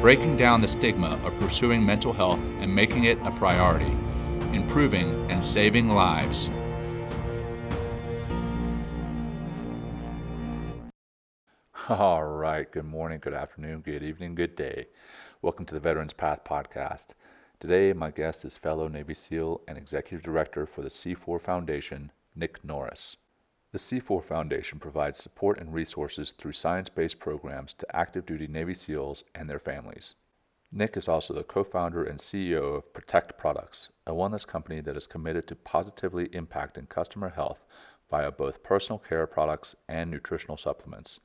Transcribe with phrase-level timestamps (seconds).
[0.00, 3.96] breaking down the stigma of pursuing mental health and making it a priority,
[4.52, 6.50] improving and saving lives.
[11.88, 14.86] All right, good morning, good afternoon, good evening, good day.
[15.42, 17.08] Welcome to the Veterans Path podcast.
[17.58, 22.64] Today, my guest is fellow Navy SEAL and Executive Director for the C4 Foundation, Nick
[22.64, 23.16] Norris.
[23.70, 28.72] The C4 Foundation provides support and resources through science based programs to active duty Navy
[28.72, 30.14] SEALs and their families.
[30.72, 34.96] Nick is also the co founder and CEO of Protect Products, a wellness company that
[34.96, 37.58] is committed to positively impacting customer health
[38.10, 41.20] via both personal care products and nutritional supplements.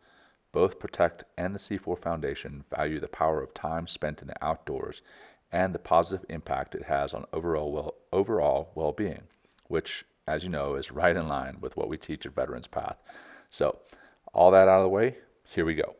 [0.52, 5.02] Both Protect and the C4 Foundation value the power of time spent in the outdoors
[5.50, 9.24] and the positive impact it has on overall well, overall well-being,
[9.68, 12.98] which as you know, is right in line with what we teach at Veterans Path.
[13.50, 13.80] So,
[14.34, 15.18] all that out of the way,
[15.50, 15.96] here we go.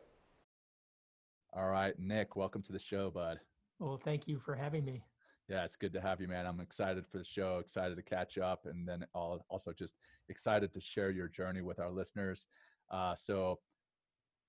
[1.52, 3.38] All right, Nick, welcome to the show, bud.
[3.78, 5.04] Well, thank you for having me.
[5.48, 6.46] Yeah, it's good to have you, man.
[6.46, 9.94] I'm excited for the show, excited to catch up, and then also just
[10.28, 12.46] excited to share your journey with our listeners.
[12.90, 13.60] Uh, so,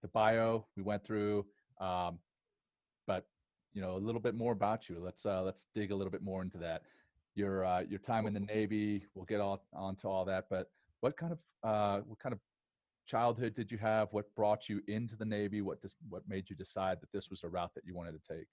[0.01, 1.45] the bio we went through,
[1.81, 2.19] um,
[3.07, 3.25] but
[3.73, 4.99] you know a little bit more about you.
[4.99, 6.83] Let's uh, let's dig a little bit more into that
[7.35, 9.05] your uh, your time in the Navy.
[9.13, 10.45] We'll get all onto all that.
[10.49, 10.69] But
[11.01, 12.39] what kind of uh, what kind of
[13.05, 14.07] childhood did you have?
[14.11, 15.61] What brought you into the Navy?
[15.61, 18.35] What dis- what made you decide that this was a route that you wanted to
[18.35, 18.47] take?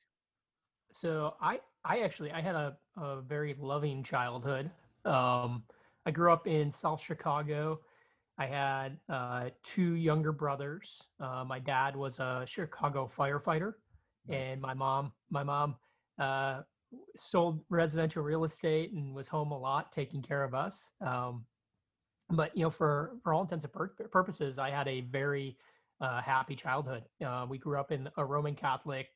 [0.93, 4.71] So I I actually I had a, a very loving childhood.
[5.05, 5.65] Um,
[6.05, 7.81] I grew up in South Chicago.
[8.39, 11.03] I had uh, two younger brothers.
[11.21, 13.75] Uh, my dad was a Chicago firefighter,
[14.27, 14.49] nice.
[14.49, 15.77] and my mom my mom
[16.19, 16.63] uh,
[17.17, 20.91] sold residential real estate and was home a lot taking care of us.
[21.05, 21.45] Um,
[22.31, 25.57] but you know, for for all intents and pur- purposes, I had a very
[26.01, 27.05] uh, happy childhood.
[27.25, 29.09] Uh, we grew up in a Roman Catholic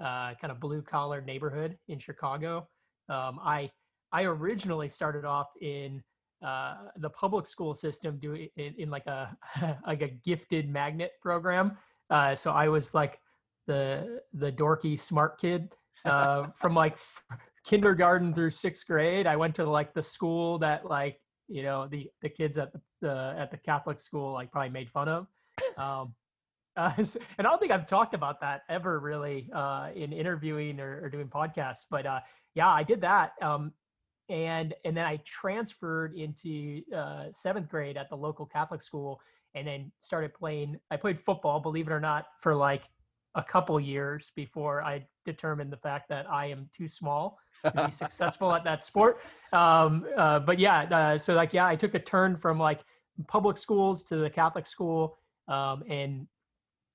[0.00, 2.68] uh, kind of blue collar neighborhood in Chicago.
[3.08, 3.70] Um, I
[4.12, 6.02] I originally started off in
[6.44, 9.36] uh, the public school system doing in, in, like a
[9.86, 11.76] like a gifted magnet program.
[12.10, 13.18] Uh, so I was like
[13.66, 15.72] the the dorky smart kid
[16.06, 16.96] uh, from like
[17.66, 19.26] kindergarten through sixth grade.
[19.26, 22.80] I went to like the school that like you know the the kids at the,
[23.02, 25.26] the at the Catholic school like probably made fun of.
[25.76, 26.14] Um,
[26.76, 31.00] uh, and I don't think I've talked about that ever really uh, in interviewing or,
[31.02, 31.86] or, doing podcasts.
[31.90, 32.20] But uh,
[32.54, 33.32] yeah, I did that.
[33.40, 33.72] Um,
[34.28, 39.20] and and then I transferred into uh, seventh grade at the local Catholic school,
[39.54, 40.78] and then started playing.
[40.90, 42.82] I played football, believe it or not, for like
[43.36, 47.92] a couple years before I determined the fact that I am too small to be
[47.92, 49.18] successful at that sport.
[49.52, 52.80] Um, uh, but yeah, uh, so like yeah, I took a turn from like
[53.28, 55.16] public schools to the Catholic school,
[55.48, 56.26] um, and,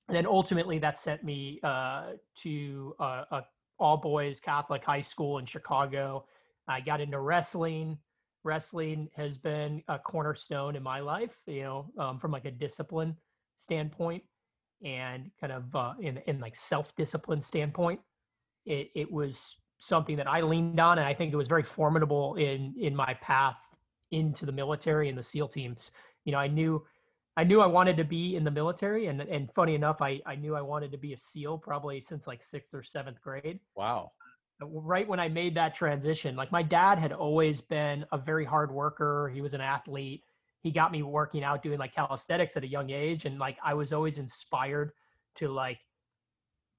[0.08, 3.44] then ultimately that sent me uh, to a, a
[3.78, 6.26] all boys Catholic high school in Chicago.
[6.68, 7.96] I got into wrestling.
[8.44, 13.16] Wrestling has been a cornerstone in my life, you know, um, from like a discipline
[13.56, 14.22] standpoint
[14.84, 18.00] and kind of uh, in in like self discipline standpoint,
[18.66, 22.36] it, it was something that I leaned on, and I think it was very formidable
[22.36, 23.58] in in my path
[24.10, 25.90] into the military and the SEAL teams.
[26.24, 26.84] You know, I knew
[27.36, 30.36] I knew I wanted to be in the military, and and funny enough, I I
[30.36, 33.60] knew I wanted to be a SEAL probably since like sixth or seventh grade.
[33.74, 34.12] Wow.
[34.62, 38.44] Uh, right when I made that transition, like my dad had always been a very
[38.44, 39.30] hard worker.
[39.34, 40.24] He was an athlete
[40.62, 43.74] he got me working out doing like calisthenics at a young age and like i
[43.74, 44.92] was always inspired
[45.34, 45.78] to like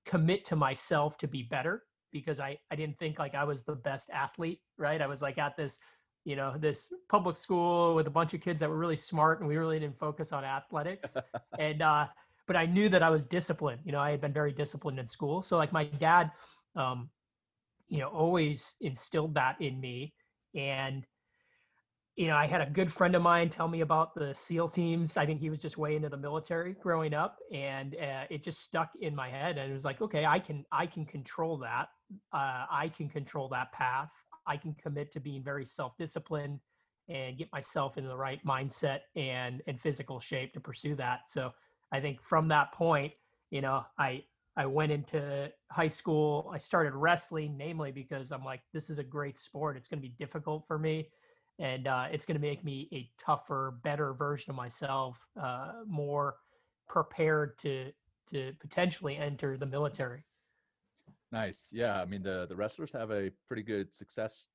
[0.05, 3.75] commit to myself to be better because i i didn't think like i was the
[3.75, 5.01] best athlete right?
[5.01, 5.79] I was like at this
[6.25, 9.47] you know this public school with a bunch of kids that were really smart and
[9.47, 11.15] we really didn't focus on athletics.
[11.59, 12.07] And uh
[12.47, 15.07] but i knew that i was disciplined you know i had been very disciplined in
[15.07, 15.43] school.
[15.43, 16.31] So like my dad
[16.75, 17.09] um
[17.87, 20.13] you know always instilled that in me.
[20.55, 21.05] And
[22.15, 25.17] you know, I had a good friend of mine tell me about the SEAL teams.
[25.17, 28.61] I think he was just way into the military growing up, and uh, it just
[28.61, 29.57] stuck in my head.
[29.57, 31.89] And it was like, okay, I can, I can control that.
[32.31, 34.11] Uh, I can control that path.
[34.45, 36.59] I can commit to being very self-disciplined
[37.09, 41.21] and get myself in the right mindset and and physical shape to pursue that.
[41.27, 41.51] So
[41.91, 43.13] I think from that point,
[43.51, 44.23] you know, I
[44.55, 46.51] I went into high school.
[46.53, 49.77] I started wrestling, namely because I'm like, this is a great sport.
[49.77, 51.09] It's going to be difficult for me,
[51.59, 56.35] and uh, it's going to make me a tougher, better version of myself, uh, more
[56.87, 57.91] prepared to
[58.31, 60.23] to potentially enter the military.
[61.31, 61.69] Nice.
[61.71, 62.01] Yeah.
[62.01, 64.45] I mean, the the wrestlers have a pretty good success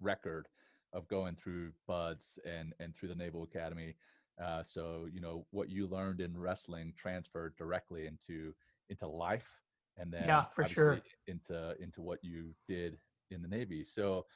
[0.00, 0.48] record
[0.92, 3.94] of going through BUD/S and and through the Naval Academy.
[4.42, 8.52] Uh, so you know what you learned in wrestling transferred directly into
[8.90, 9.48] into life,
[9.96, 12.98] and then yeah, for sure into into what you did
[13.30, 13.84] in the Navy.
[13.84, 14.26] So,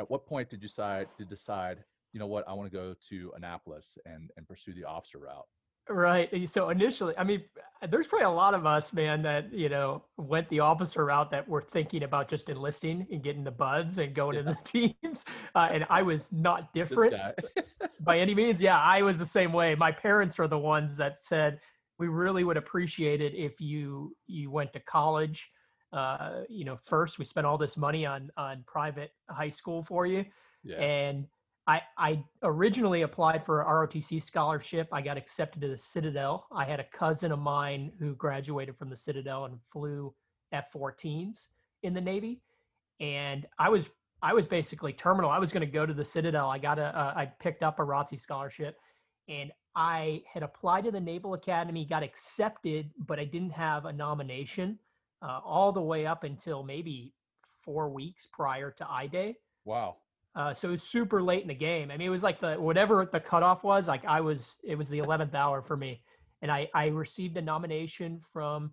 [0.00, 1.84] at what point did you decide to decide?
[2.12, 2.48] You know what?
[2.48, 5.46] I want to go to Annapolis and and pursue the officer route.
[5.88, 6.48] Right.
[6.48, 7.42] So initially, I mean,
[7.90, 11.46] there's probably a lot of us, man, that you know went the officer route that
[11.48, 14.40] were thinking about just enlisting and getting the BUD/S and going yeah.
[14.40, 15.24] into the teams.
[15.54, 17.14] Uh, and I was not different
[18.00, 18.60] by any means.
[18.62, 19.74] Yeah, I was the same way.
[19.74, 21.60] My parents are the ones that said
[21.98, 25.50] we really would appreciate it if you you went to college.
[25.92, 30.06] Uh, you know, first we spent all this money on on private high school for
[30.06, 30.24] you,
[30.62, 30.76] yeah.
[30.76, 31.26] and
[31.66, 34.88] I, I originally applied for a ROTC scholarship.
[34.92, 36.46] I got accepted to the Citadel.
[36.50, 40.12] I had a cousin of mine who graduated from the Citadel and flew
[40.52, 41.48] F-14s
[41.82, 42.40] in the Navy,
[42.98, 43.88] and I was
[44.22, 45.30] I was basically terminal.
[45.30, 46.50] I was going to go to the Citadel.
[46.50, 48.76] I got a uh, I picked up a ROTC scholarship,
[49.28, 53.92] and I had applied to the Naval Academy, got accepted, but I didn't have a
[53.92, 54.78] nomination
[55.22, 57.12] uh, all the way up until maybe
[57.62, 59.36] four weeks prior to I Day.
[59.64, 59.96] Wow.
[60.34, 61.90] Uh, so it was super late in the game.
[61.90, 63.88] I mean, it was like the whatever the cutoff was.
[63.88, 66.02] Like I was, it was the eleventh hour for me,
[66.40, 68.70] and I I received a nomination from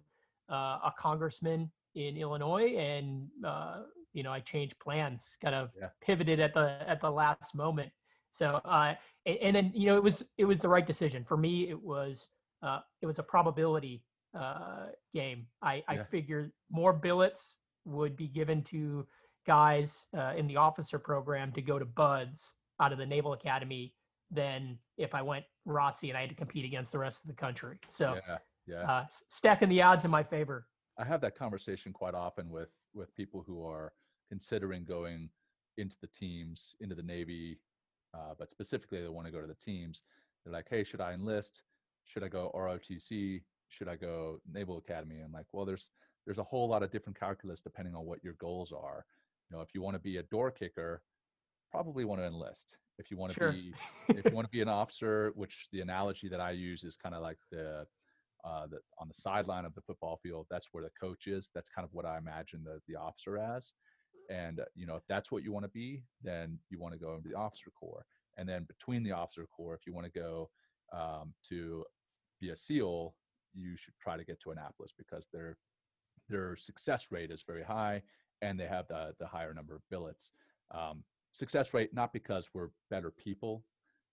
[0.52, 3.82] uh, a congressman in Illinois, and uh,
[4.14, 5.90] you know I changed plans, kind of yeah.
[6.02, 7.92] pivoted at the at the last moment.
[8.34, 8.94] So uh,
[9.26, 11.70] and, and, then you know it was it was the right decision for me.
[11.70, 12.30] It was
[12.62, 14.04] uh, it was a probability
[14.34, 15.48] uh, game.
[15.62, 15.84] I yeah.
[15.88, 19.06] I figured more billets would be given to
[19.46, 22.52] guys uh, in the officer program to go to BUD/S
[22.82, 23.94] out of the Naval Academy
[24.30, 27.34] than if I went ROTC and I had to compete against the rest of the
[27.34, 27.78] country.
[27.90, 28.38] So, yeah,
[28.68, 28.92] yeah.
[28.92, 30.68] Uh, stacking the odds in my favor.
[31.00, 33.94] I have that conversation quite often with with people who are
[34.30, 35.30] considering going
[35.78, 37.60] into the teams, into the Navy,
[38.14, 40.04] uh, but specifically they want to go to the teams.
[40.44, 41.62] They're like, "Hey, should I enlist?
[42.06, 43.42] Should I go ROTC?
[43.69, 45.90] Should I go Naval Academy?" I'm like, "Well, there's
[46.25, 49.06] there's a whole lot of different calculus depending on what your goals are.
[49.50, 51.02] You know, if you want to be a door kicker,
[51.72, 52.78] probably want to enlist.
[53.00, 53.52] If you want to sure.
[53.54, 53.74] be,
[54.10, 57.16] if you want to be an officer, which the analogy that I use is kind
[57.16, 57.86] of like the,
[58.44, 60.48] uh, the on the sideline of the football field.
[60.50, 61.50] That's where the coach is.
[61.56, 63.72] That's kind of what I imagine the the officer as.
[64.30, 67.16] And you know, if that's what you want to be, then you want to go
[67.16, 68.06] into the officer corps.
[68.38, 70.50] And then between the officer corps, if you want to go
[70.94, 71.84] um, to
[72.40, 73.16] be a SEAL,
[73.54, 75.58] you should try to get to Annapolis because their
[76.30, 78.02] their success rate is very high
[78.42, 80.32] and they have the, the higher number of billets.
[80.72, 83.64] Um, success rate, not because we're better people,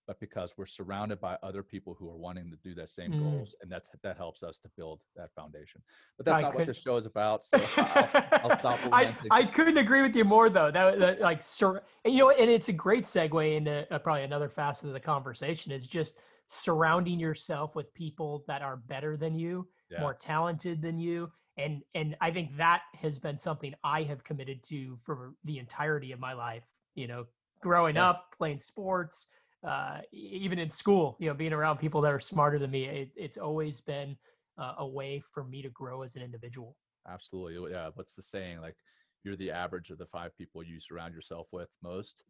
[0.07, 3.19] but because we're surrounded by other people who are wanting to do the same mm.
[3.19, 5.81] goals, and that's that helps us to build that foundation.
[6.17, 6.59] But that's I not could...
[6.59, 7.43] what this show is about.
[7.43, 8.09] So I'll,
[8.43, 8.79] I'll stop.
[8.91, 10.71] I, I couldn't agree with you more, though.
[10.71, 14.23] That, that like, sur- and, you know, and it's a great segue into uh, probably
[14.23, 16.17] another facet of the conversation is just
[16.49, 19.99] surrounding yourself with people that are better than you, yeah.
[19.99, 24.61] more talented than you, and and i think that has been something i have committed
[24.63, 26.63] to for the entirety of my life
[26.95, 27.25] you know
[27.61, 28.09] growing yeah.
[28.09, 29.27] up playing sports
[29.65, 33.09] uh, even in school you know being around people that are smarter than me it,
[33.15, 34.15] it's always been
[34.59, 36.75] uh, a way for me to grow as an individual
[37.09, 38.75] absolutely yeah what's the saying like
[39.23, 42.23] you're the average of the five people you surround yourself with most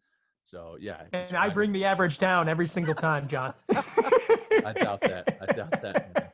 [0.45, 5.37] so yeah and i bring the average down every single time john i doubt that
[5.41, 6.25] i doubt that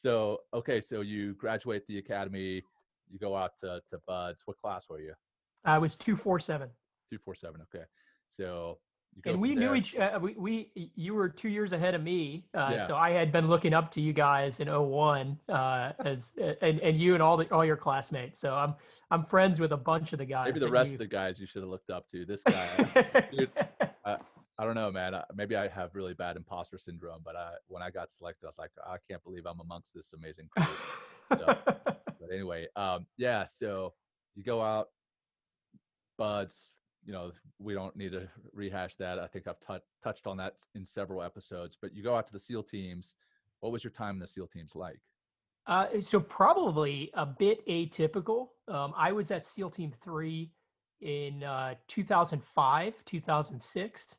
[0.00, 2.62] so okay, so you graduate the academy,
[3.10, 4.42] you go out to, to BUD/S.
[4.46, 5.12] What class were you?
[5.66, 6.70] I was two four seven.
[7.10, 7.60] Two four seven.
[7.62, 7.84] Okay,
[8.30, 8.78] so
[9.14, 9.94] you and we knew each.
[9.94, 12.86] Uh, we, we you were two years ahead of me, uh, yeah.
[12.86, 16.32] so I had been looking up to you guys in 01 uh, as
[16.62, 18.40] and, and you and all the all your classmates.
[18.40, 18.74] So I'm
[19.10, 20.46] I'm friends with a bunch of the guys.
[20.46, 20.94] Maybe the rest you...
[20.94, 22.24] of the guys you should have looked up to.
[22.24, 23.50] This guy, dude,
[24.04, 24.16] uh,
[24.58, 25.14] I don't know, man.
[25.34, 28.58] Maybe I have really bad imposter syndrome, but I, when I got selected, I was
[28.58, 30.66] like, I can't believe I'm amongst this amazing crew.
[31.36, 33.46] so, but anyway, um, yeah.
[33.46, 33.94] So
[34.36, 34.88] you go out,
[36.18, 36.72] BUD/S.
[37.04, 39.18] You know, we don't need to rehash that.
[39.18, 41.76] I think I've t- touched on that in several episodes.
[41.80, 43.14] But you go out to the SEAL teams.
[43.60, 45.00] What was your time in the SEAL teams like?
[45.66, 48.48] Uh, so probably a bit atypical.
[48.68, 50.52] Um, I was at SEAL Team Three
[51.00, 54.16] in uh, 2005, 2006.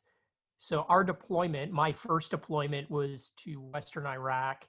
[0.58, 4.64] So our deployment, my first deployment was to Western Iraq.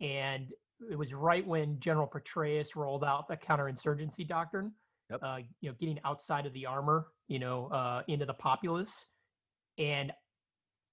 [0.00, 0.48] And
[0.90, 4.72] it was right when General Petraeus rolled out the counterinsurgency doctrine.
[5.10, 5.20] Yep.
[5.22, 9.06] Uh, you know, getting outside of the armor, you know, uh, into the populace,
[9.78, 10.12] and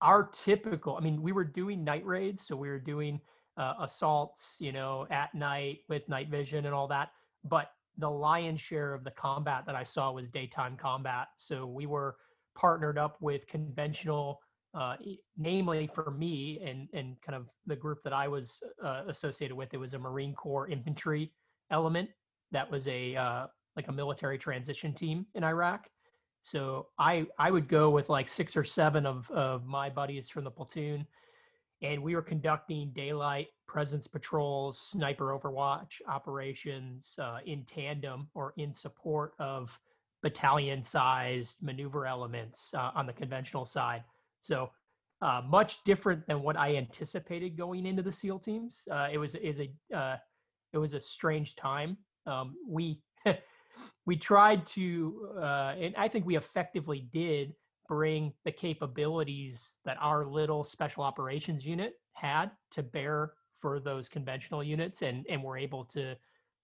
[0.02, 0.96] our typical.
[0.96, 3.20] I mean, we were doing night raids, so we were doing
[3.58, 7.10] uh, assaults, you know, at night with night vision and all that.
[7.44, 11.28] But the lion's share of the combat that I saw was daytime combat.
[11.38, 12.16] So we were
[12.56, 14.40] partnered up with conventional
[14.74, 14.96] uh,
[15.38, 19.74] namely for me and and kind of the group that I was uh, associated with,
[19.74, 21.32] it was a Marine Corps infantry
[21.70, 22.10] element
[22.52, 25.88] that was a uh, like a military transition team in Iraq.
[26.44, 30.44] So I I would go with like six or seven of of my buddies from
[30.44, 31.06] the platoon,
[31.84, 38.74] and we were conducting daylight presence patrols, sniper overwatch operations uh, in tandem or in
[38.74, 39.78] support of
[40.22, 44.04] battalion-sized maneuver elements uh, on the conventional side.
[44.42, 44.70] So
[45.22, 48.82] uh, much different than what I anticipated going into the SEAL teams.
[48.90, 50.18] Uh, it was is a uh,
[50.72, 51.98] it was a strange time.
[52.26, 53.02] Um, we
[54.06, 57.54] we tried to, uh, and I think we effectively did
[57.88, 64.64] bring the capabilities that our little special operations unit had to bear for those conventional
[64.64, 66.16] units, and and we're able to,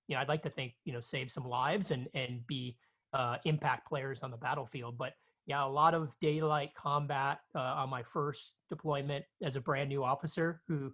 [0.08, 2.78] you know, I'd like to think, you know, save some lives and and be
[3.14, 5.14] uh, impact players on the battlefield, but
[5.50, 10.04] yeah, a lot of daylight combat uh, on my first deployment as a brand new
[10.04, 10.94] officer who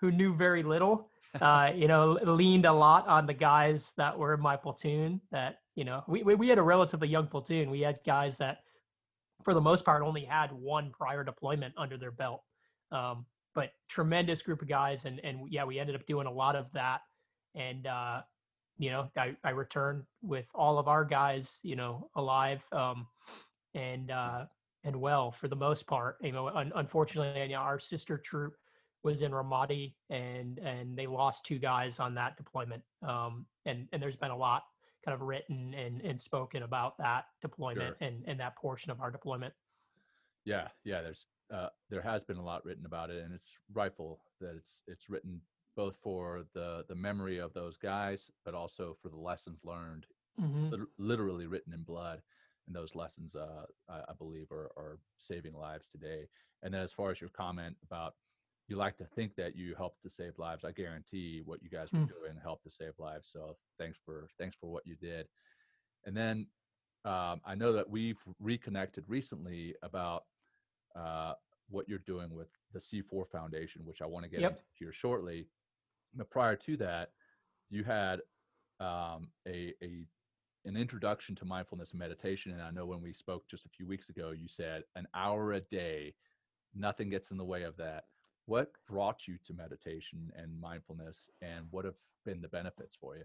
[0.00, 1.10] who knew very little.
[1.42, 5.20] Uh, you know, leaned a lot on the guys that were in my platoon.
[5.32, 7.68] That you know, we we had a relatively young platoon.
[7.68, 8.60] We had guys that,
[9.46, 12.42] for the most part, only had one prior deployment under their belt.
[12.90, 16.56] Um, but tremendous group of guys, and and yeah, we ended up doing a lot
[16.56, 17.02] of that.
[17.54, 18.22] And uh,
[18.76, 22.60] you know, I I returned with all of our guys, you know, alive.
[22.72, 23.06] Um,
[23.76, 24.46] and uh,
[24.82, 26.16] and well for the most part.
[26.20, 28.54] You know, un- unfortunately, you know, our sister troop
[29.04, 32.82] was in Ramadi, and and they lost two guys on that deployment.
[33.06, 34.64] Um, and and there's been a lot
[35.06, 38.08] kind of written and and spoken about that deployment sure.
[38.08, 39.54] and and that portion of our deployment.
[40.44, 41.02] Yeah, yeah.
[41.02, 44.82] There's uh, there has been a lot written about it, and it's rightful that it's
[44.86, 45.40] it's written
[45.76, 50.06] both for the the memory of those guys, but also for the lessons learned,
[50.40, 50.82] mm-hmm.
[50.98, 52.20] literally written in blood
[52.66, 56.28] and those lessons, uh, I, I, believe, are, are saving lives today.
[56.62, 58.14] And then, as far as your comment about
[58.68, 61.88] you like to think that you helped to save lives, I guarantee what you guys
[61.92, 62.08] were mm.
[62.08, 63.28] doing helped to save lives.
[63.32, 65.26] So thanks for thanks for what you did.
[66.04, 66.46] And then
[67.04, 70.24] um, I know that we've reconnected recently about
[70.96, 71.34] uh,
[71.68, 74.50] what you're doing with the C4 Foundation, which I want to get yep.
[74.52, 75.46] into here shortly.
[76.14, 77.10] But prior to that,
[77.70, 78.20] you had
[78.80, 80.04] um, a, a
[80.64, 82.52] an introduction to mindfulness and meditation.
[82.52, 85.52] And I know when we spoke just a few weeks ago, you said an hour
[85.52, 86.14] a day,
[86.74, 88.04] nothing gets in the way of that.
[88.46, 93.24] What brought you to meditation and mindfulness, and what have been the benefits for you?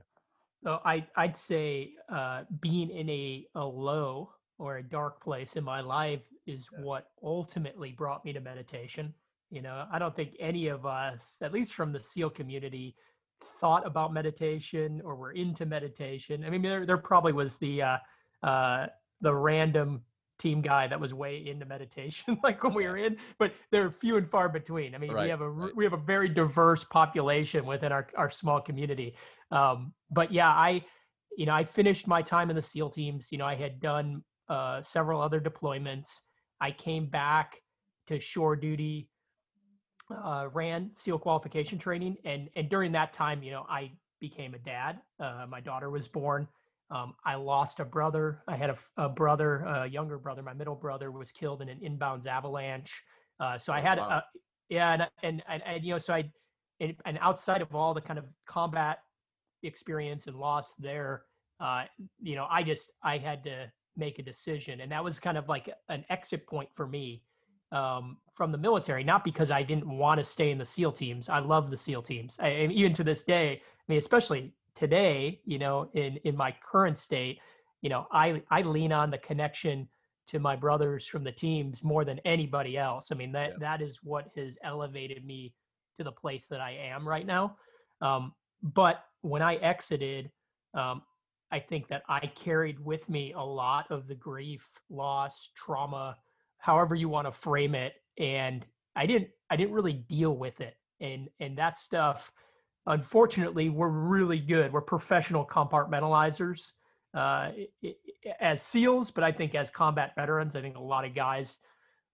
[0.63, 5.63] So I, I'd say uh, being in a, a low or a dark place in
[5.63, 6.83] my life is yeah.
[6.83, 9.13] what ultimately brought me to meditation.
[9.49, 12.95] You know, I don't think any of us, at least from the SEAL community,
[13.59, 16.43] thought about meditation or were into meditation.
[16.45, 17.97] I mean, there there probably was the uh,
[18.43, 18.87] uh,
[19.21, 20.01] the random
[20.41, 24.17] team guy that was way into meditation, like when we were in, but they're few
[24.17, 24.95] and far between.
[24.95, 25.75] I mean, right, we have a right.
[25.75, 29.15] we have a very diverse population within our our small community.
[29.51, 30.83] Um, but yeah, I
[31.37, 33.31] you know I finished my time in the SEAL teams.
[33.31, 36.19] You know, I had done uh, several other deployments.
[36.59, 37.61] I came back
[38.07, 39.09] to shore duty
[40.11, 44.59] uh, ran SEAL qualification training, and and during that time, you know, I became a
[44.59, 44.99] dad.
[45.19, 46.47] Uh, my daughter was born.
[46.91, 48.43] Um, I lost a brother.
[48.47, 50.43] I had a, a, brother, a younger brother.
[50.43, 53.01] My middle brother was killed in an inbounds avalanche.
[53.39, 54.09] Uh, so I oh, had, wow.
[54.09, 54.23] a,
[54.69, 56.29] yeah, and, and, and and you know, so I,
[56.81, 58.99] and, and outside of all the kind of combat
[59.63, 61.23] experience and loss there,
[61.61, 61.83] uh,
[62.21, 65.47] you know, I just I had to make a decision, and that was kind of
[65.47, 67.23] like an exit point for me
[67.71, 71.29] um, from the military, not because I didn't want to stay in the SEAL teams.
[71.29, 72.37] I love the SEAL teams.
[72.39, 76.55] I, and even to this day, I mean, especially today, you know, in, in my
[76.69, 77.39] current state,
[77.81, 79.87] you know, I, I lean on the connection
[80.27, 83.09] to my brothers from the teams more than anybody else.
[83.11, 83.57] I mean, that, yeah.
[83.59, 85.53] that is what has elevated me
[85.97, 87.57] to the place that I am right now.
[88.01, 90.31] Um, but when I exited,
[90.73, 91.01] um,
[91.51, 96.15] I think that I carried with me a lot of the grief, loss, trauma,
[96.61, 100.75] however you want to frame it and i didn't i didn't really deal with it
[101.01, 102.31] and and that stuff
[102.87, 104.73] unfortunately we're really good.
[104.73, 106.71] We're professional compartmentalizers
[107.13, 107.49] uh,
[108.39, 111.57] as seals but i think as combat veterans i think a lot of guys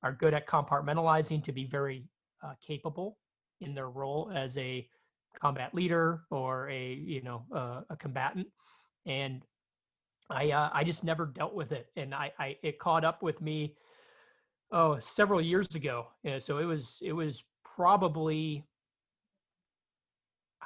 [0.02, 2.04] are good at compartmentalizing to be very
[2.44, 3.18] uh, capable
[3.62, 4.88] in their role as a
[5.40, 8.48] combat leader or a you know uh, a combatant,
[9.06, 9.44] and
[10.30, 13.42] I uh, I just never dealt with it, and I, I it caught up with
[13.42, 13.76] me
[14.72, 16.08] oh several years ago.
[16.40, 18.64] So it was it was probably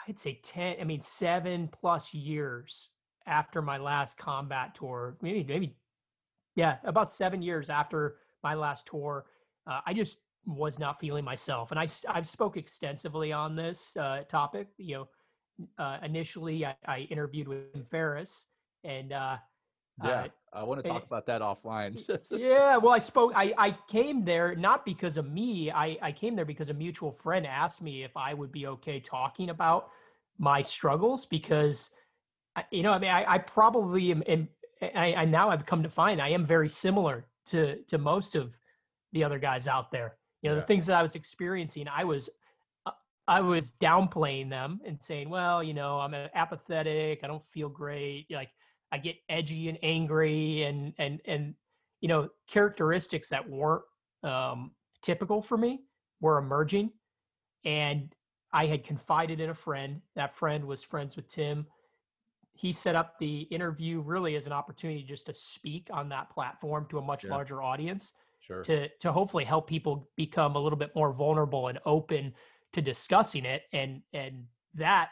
[0.07, 0.75] I'd say ten.
[0.79, 2.89] I mean seven plus years
[3.27, 5.75] after my last combat tour, maybe maybe
[6.55, 9.25] yeah, about seven years after my last tour,
[9.67, 14.23] uh, I just was not feeling myself, and I I've spoke extensively on this uh,
[14.27, 14.67] topic.
[14.77, 15.07] You know,
[15.77, 18.45] uh, initially I, I, interviewed with Ferriss
[18.83, 19.37] and uh,
[20.03, 22.01] yeah, uh, I want to talk about that offline.
[22.31, 23.33] yeah, well, I spoke.
[23.35, 25.71] I I came there not because of me.
[25.71, 28.99] I I came there because a mutual friend asked me if I would be okay
[28.99, 29.89] talking about
[30.37, 31.91] my struggles because,
[32.71, 34.49] you know, I mean, I, I probably am, am
[34.81, 38.57] I, I now I've come to find I am very similar to to most of
[39.13, 40.17] the other guys out there.
[40.41, 40.61] You know, yeah.
[40.61, 42.29] the things that I was experiencing, I was
[42.85, 42.91] uh,
[43.27, 47.19] I was downplaying them and saying, well, you know, I'm apathetic.
[47.23, 48.25] I don't feel great.
[48.31, 48.49] Like
[48.91, 51.55] I get edgy and angry and and and
[52.01, 53.83] you know characteristics that weren't
[54.23, 54.71] um,
[55.01, 55.81] typical for me
[56.19, 56.91] were emerging,
[57.65, 58.13] and
[58.53, 60.01] I had confided in a friend.
[60.15, 61.65] That friend was friends with Tim.
[62.53, 66.85] He set up the interview really as an opportunity just to speak on that platform
[66.89, 67.31] to a much yeah.
[67.31, 68.63] larger audience sure.
[68.63, 72.33] to to hopefully help people become a little bit more vulnerable and open
[72.73, 74.43] to discussing it and and
[74.73, 75.09] that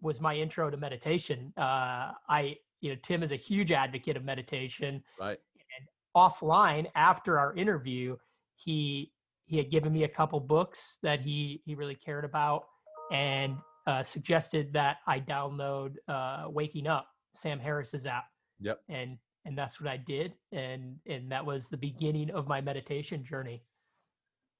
[0.00, 4.24] was my intro to meditation uh i you know tim is a huge advocate of
[4.24, 5.38] meditation right
[5.78, 8.16] and offline after our interview
[8.56, 9.12] he
[9.44, 12.64] he had given me a couple books that he he really cared about
[13.12, 13.56] and
[13.86, 18.24] uh, suggested that i download uh, waking up sam harris's app
[18.60, 22.60] yep and and that's what I did and and that was the beginning of my
[22.60, 23.62] meditation journey.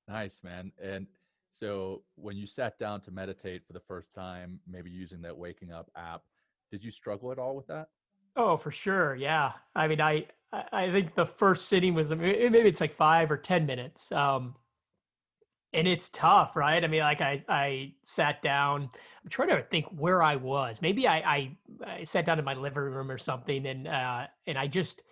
[0.09, 0.71] Nice, man.
[0.83, 1.09] And
[1.51, 5.73] so when you sat down to meditate for the first time, maybe using that waking
[5.73, 6.23] up app,
[6.71, 7.89] did you struggle at all with that?
[8.37, 9.14] Oh, for sure.
[9.14, 9.52] Yeah.
[9.75, 13.67] I mean, I I think the first sitting was maybe it's like 5 or 10
[13.67, 14.11] minutes.
[14.13, 14.54] Um
[15.73, 16.82] and it's tough, right?
[16.82, 18.89] I mean, like I, I sat down.
[19.25, 20.80] I'm trying to think where I was.
[20.80, 21.56] Maybe I, I,
[21.87, 25.02] I sat down in my living room or something, and uh, and I just,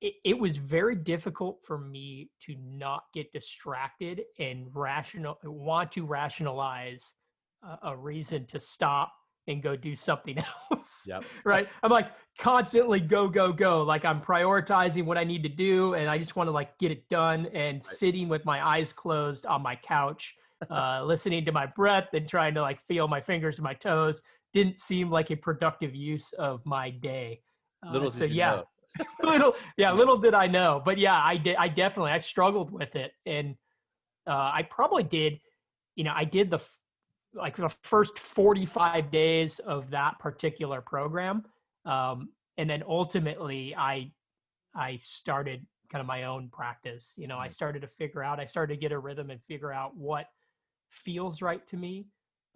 [0.00, 6.06] it, it was very difficult for me to not get distracted and rational, want to
[6.06, 7.12] rationalize
[7.62, 9.12] a, a reason to stop
[9.48, 10.38] and go do something
[10.72, 11.04] else.
[11.06, 11.24] Yep.
[11.44, 11.68] right.
[11.82, 13.82] I'm like constantly go, go, go.
[13.82, 16.90] Like I'm prioritizing what I need to do and I just want to like get
[16.90, 17.84] it done and right.
[17.84, 20.34] sitting with my eyes closed on my couch,
[20.70, 24.20] uh, listening to my breath and trying to like feel my fingers and my toes
[24.52, 27.40] didn't seem like a productive use of my day.
[27.86, 28.62] Uh, little so yeah.
[29.22, 30.80] little yeah, little did I know.
[30.84, 33.12] But yeah, I did I definitely I struggled with it.
[33.26, 33.54] And
[34.26, 35.40] uh, I probably did,
[35.94, 36.58] you know, I did the
[37.36, 41.44] like the first 45 days of that particular program
[41.84, 44.10] um, and then ultimately i
[44.74, 47.12] i started kind of my own practice.
[47.16, 49.72] You know i started to figure out i started to get a rhythm and figure
[49.72, 50.26] out what
[50.90, 52.06] feels right to me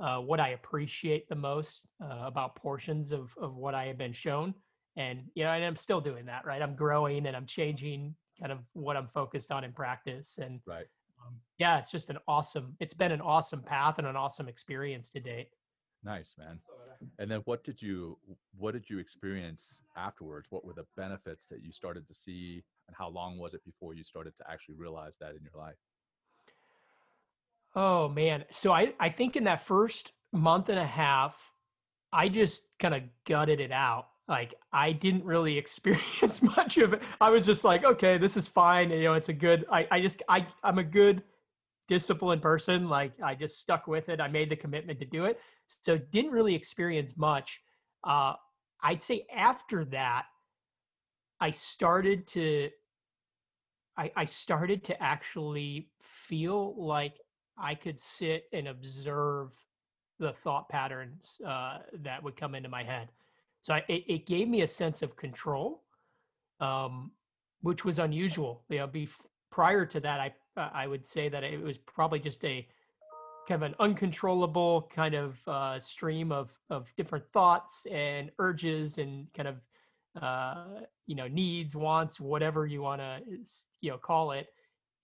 [0.01, 4.13] uh, what i appreciate the most uh, about portions of of what i have been
[4.13, 4.55] shown.
[4.97, 6.61] And you know and i'm still doing that right?
[6.61, 10.39] I'm growing and i'm changing kind of what i'm focused on in practice.
[10.43, 10.87] And right
[11.21, 12.77] um, yeah, it's just an awesome.
[12.81, 15.49] It's been an awesome path and an awesome experience to date.
[16.03, 16.61] Nice, man.
[17.19, 18.19] And then what did you
[18.57, 20.47] what did you experience afterwards?
[20.51, 23.95] What were the benefits that you started to see and how long was it before
[23.95, 25.77] you started to actually realize that in your life?
[27.75, 28.45] Oh man.
[28.51, 31.37] So I I think in that first month and a half
[32.13, 34.09] I just kind of gutted it out.
[34.31, 37.03] Like I didn't really experience much of it.
[37.21, 38.91] I was just like, okay, this is fine.
[38.91, 41.23] You know, it's a good I I just I I'm a good
[41.89, 42.89] disciplined person.
[42.89, 44.21] Like I just stuck with it.
[44.21, 45.41] I made the commitment to do it.
[45.67, 47.61] So didn't really experience much.
[48.05, 48.35] Uh,
[48.83, 50.25] I'd say after that,
[51.41, 52.71] I started to,
[53.97, 57.15] I, I started to actually feel like
[57.59, 59.51] I could sit and observe
[60.19, 63.09] the thought patterns uh, that would come into my head.
[63.63, 65.83] So I, it, it gave me a sense of control,
[66.61, 67.11] um,
[67.63, 68.63] which was unusual.
[68.69, 69.09] You know, be,
[69.51, 72.67] prior to that, I uh, I would say that it was probably just a
[73.49, 79.27] kind of an uncontrollable kind of uh, stream of of different thoughts and urges and
[79.35, 79.57] kind of
[80.23, 83.21] uh, you know needs, wants, whatever you want to
[83.81, 84.49] you know call it.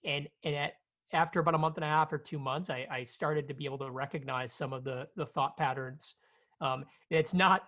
[0.04, 0.74] And and at
[1.12, 3.64] after about a month and a half or two months, I, I started to be
[3.64, 6.14] able to recognize some of the the thought patterns.
[6.60, 7.62] Um, it's not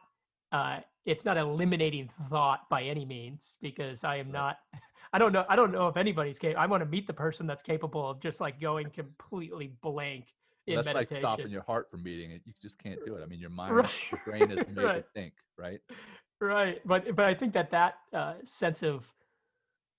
[0.53, 4.59] uh, it's not eliminating thought by any means because I am not
[5.13, 5.47] I don't know.
[5.49, 6.61] I don't know if anybody's capable.
[6.61, 10.27] I want to meet the person that's capable of just like going completely blank
[10.67, 12.31] in That's like stopping your heart from beating.
[12.33, 13.23] It you just can't do it.
[13.23, 13.91] I mean, your mind, Right.
[14.13, 15.81] your brain is made to think, right?
[16.41, 19.05] right but but i think that that uh, sense of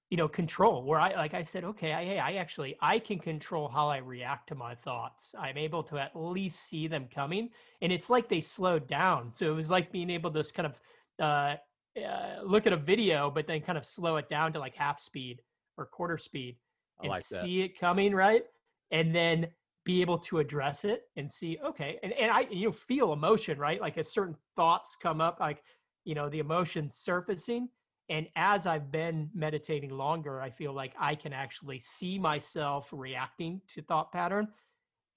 [0.10, 3.20] you know control where i like i said okay I, hey i actually i can
[3.20, 5.36] control how i react to my thoughts.
[5.40, 7.50] I'm able to at least see them coming
[7.82, 9.32] and it's like they slowed down.
[9.34, 10.80] So it was like being able to kind of
[11.20, 11.56] uh,
[12.00, 15.00] uh, look at a video but then kind of slow it down to like half
[15.00, 15.42] speed
[15.78, 16.58] or quarter speed
[17.02, 18.44] and like see it coming right?
[18.92, 19.48] And then
[19.86, 23.60] be able to address it and see okay and, and i you know feel emotion
[23.60, 23.80] right?
[23.80, 25.64] Like as certain thoughts come up like
[26.04, 27.70] you know the emotions surfacing
[28.10, 33.62] and as i've been meditating longer i feel like i can actually see myself reacting
[33.68, 34.48] to thought pattern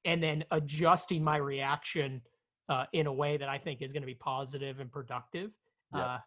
[0.05, 2.21] and then adjusting my reaction
[2.69, 5.51] uh, in a way that i think is going to be positive and productive
[5.95, 6.05] Yep.
[6.07, 6.19] uh,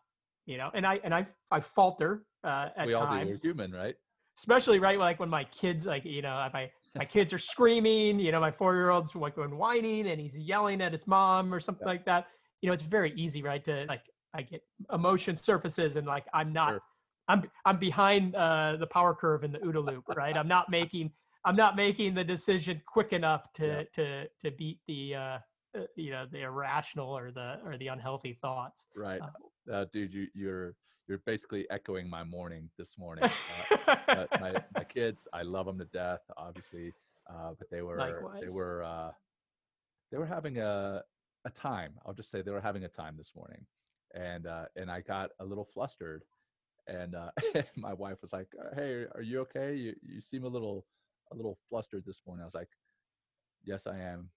[0.45, 3.49] you know and i and i i falter uh, at we all times do.
[3.49, 3.95] We're human, right?
[4.37, 8.31] especially right like when my kids like you know my my kids are screaming you
[8.33, 11.59] know my four year old's like going whining and he's yelling at his mom or
[11.59, 11.93] something Yeah.
[11.93, 12.27] like that
[12.61, 14.03] you know it's very easy right to like
[14.35, 14.61] i get
[14.93, 16.81] emotion surfaces and like i'm not Sure.
[17.27, 21.11] i'm i'm behind uh the power curve in the OODA loop right i'm not making
[21.45, 23.83] i'm not making the decision quick enough to Yeah.
[23.93, 25.37] to to beat the uh
[25.77, 29.21] uh, you know the irrational or the or the unhealthy thoughts Right.
[29.21, 29.29] Uh,
[29.75, 30.75] Uh, dude, you you're
[31.07, 33.29] you're basically echoing my morning this morning.
[34.11, 36.93] Uh, uh, my my kids, I love them to death, obviously,
[37.31, 37.97] uh, but they were
[38.39, 39.11] they were uh,
[40.11, 41.01] they were having a
[41.45, 41.91] a time.
[42.05, 43.65] I'll just say they were having a time this morning,
[44.15, 46.25] and uh, and I got a little flustered,
[46.87, 47.31] and uh,
[47.77, 49.75] my wife was like, "Uh, "Hey, are you okay?
[49.75, 50.87] You you seem a little
[51.31, 52.69] a little flustered this morning." I was like,
[53.63, 54.31] "Yes, I am,"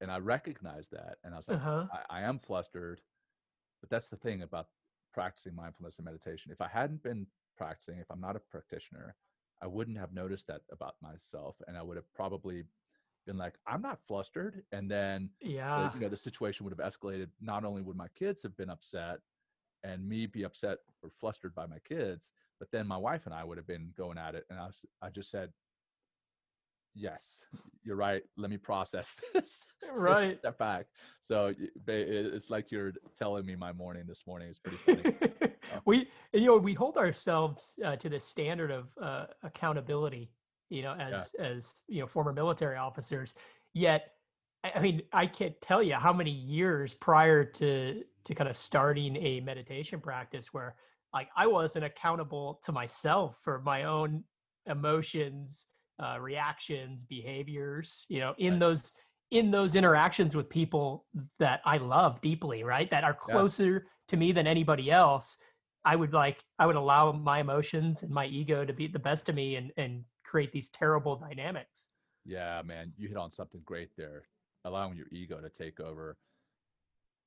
[0.00, 3.02] and I recognized that, and I was like, uh-huh I, I am flustered,
[3.80, 4.68] but that's the thing about
[5.12, 6.52] practicing mindfulness and meditation.
[6.52, 9.16] If I hadn't been practicing, if I'm not a practitioner,
[9.62, 12.64] I wouldn't have noticed that about myself, and I would have probably
[13.28, 16.92] been like, I'm not flustered, and then the, yeah you know the situation would have
[16.92, 17.28] escalated.
[17.40, 19.18] Not only would my kids have been upset,
[19.84, 23.44] and me be upset or flustered by my kids, but then my wife and I
[23.44, 25.52] would have been going at it, and I was, I just said.
[26.94, 27.44] Yes,
[27.84, 28.24] you're right.
[28.36, 30.86] Let me process this right step back.
[31.20, 34.78] So y- ba- it- it's like you're telling me my morning this morning is pretty
[34.78, 35.52] funny.
[35.84, 40.32] we and, you know we hold ourselves uh, to the standard of uh, accountability
[40.70, 43.34] you know as as you know former military officers
[43.74, 44.12] yet
[44.64, 49.16] I, mean i can't tell you how many years prior to to kind of starting
[49.16, 50.76] a meditation practice where
[51.14, 54.24] like i wasn't accountable to myself for my own
[54.66, 55.66] emotions
[56.02, 58.60] uh, reactions behaviors you know in Right.
[58.60, 58.92] those
[59.30, 61.06] in those interactions with people
[61.38, 63.34] that i love deeply right that are Yeah.
[63.34, 65.38] closer to me than anybody else
[65.84, 69.28] i would like i would allow my emotions and my ego to be the best
[69.28, 71.90] of me and and create these terrible dynamics
[72.24, 74.28] Yeah, man, you hit on something great there.
[74.64, 76.18] Allowing your ego to take over.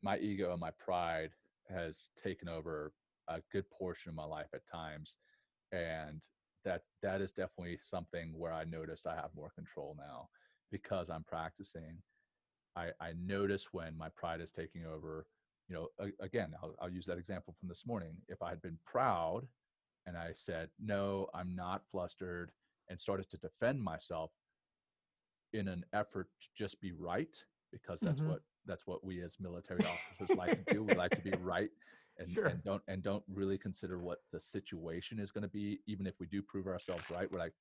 [0.01, 1.31] My ego and my pride
[1.69, 2.93] has taken over
[3.27, 5.17] a good portion of my life at times,
[5.71, 6.23] and
[6.63, 10.29] that that is definitely something where I noticed I have more control now
[10.71, 12.03] because I'm practicing.
[12.75, 15.27] I, I notice when my pride is taking over.
[15.67, 18.17] You know, a- again, I'll, I'll use that example from this morning.
[18.29, 19.47] If I had been proud
[20.05, 22.51] and I said, no, I'm not flustered,
[22.91, 24.33] and started to defend myself
[25.53, 28.25] in an effort to just be right, because that's Mhm.
[28.25, 30.83] what that's what we as military officers like to do.
[30.83, 31.71] We like to be right
[32.17, 32.47] and, Sure.
[32.47, 36.19] and don't and don't really consider what the situation is going to be, even if
[36.19, 37.31] we do prove ourselves right.
[37.31, 37.55] We're like,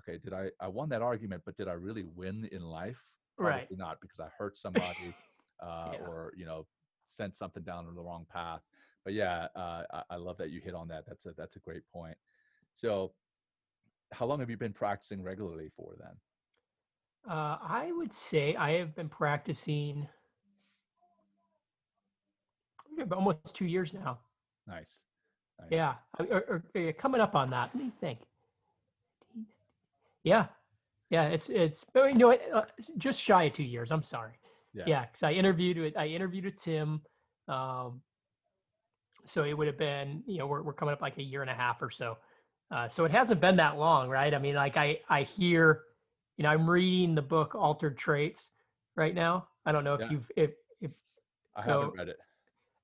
[0.00, 3.10] okay, did I I won that argument, but did I really win in life?
[3.38, 3.68] Probably Right.
[3.76, 5.16] not, because I hurt somebody
[5.62, 5.98] uh, Yeah.
[5.98, 6.68] or you know
[7.06, 8.62] sent something down the wrong path.
[9.04, 11.06] But yeah, uh, I, I love that you hit on that.
[11.06, 12.18] That's a that's a great point.
[12.74, 13.16] So,
[14.12, 17.32] how long have you been practicing regularly for then?
[17.32, 20.06] uh, i would say i have been practicing
[23.12, 24.18] almost two years now
[24.68, 25.02] Nice.
[25.60, 25.68] nice.
[25.70, 27.70] Yeah, or, or, or coming up on that.
[27.72, 28.18] Let me think.
[30.24, 30.46] Yeah,
[31.08, 31.28] yeah.
[31.28, 32.64] It's it's oh, you know uh,
[32.98, 33.92] just shy of two years.
[33.92, 34.32] I'm sorry.
[34.74, 34.84] Yeah.
[34.86, 37.00] Yeah, because I interviewed with I interviewed with Tim.
[37.46, 38.00] Um,
[39.24, 41.50] so it would have been you know we're we're coming up like a year and
[41.50, 42.18] a half or so.
[42.70, 44.34] Uh, so it hasn't been that long, right?
[44.34, 45.82] I mean, like I I hear,
[46.36, 48.50] you know, I'm reading the book Altered Traits
[48.96, 49.46] right now.
[49.64, 50.10] I don't know if Yeah.
[50.10, 50.50] you've if
[50.80, 50.92] if
[51.54, 52.18] I so- haven't read it.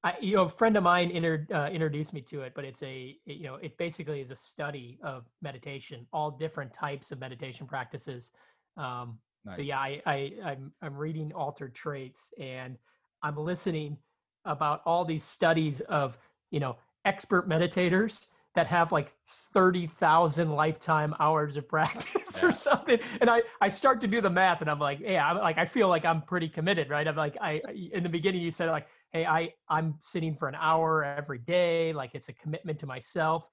[0.04, 2.82] I, you know, a friend of mine inter, uh, introduced me to it, but it's
[2.82, 7.20] a, it- you know, it basically is a study of meditation, all different types of
[7.20, 8.32] meditation practices.
[8.76, 9.56] Um, Nice.
[9.56, 12.76] So yeah, I, I, I'm, I'm reading Altered Traits, and
[13.22, 13.96] I'm listening
[14.44, 16.16] about all these studies of,
[16.52, 19.12] you know, expert meditators that have like
[19.54, 22.48] 30,000 lifetime hours of practice Yeah.
[22.48, 22.98] or something.
[23.20, 25.66] And I, I start to do the math and I'm like, yeah, I'm like, I
[25.66, 27.06] feel like I'm pretty committed, right?
[27.06, 27.60] I'm like, I-
[27.92, 31.92] in the beginning you said like, Hey, I, I'm sitting for an hour every day.
[31.92, 33.44] Like it's a commitment to myself.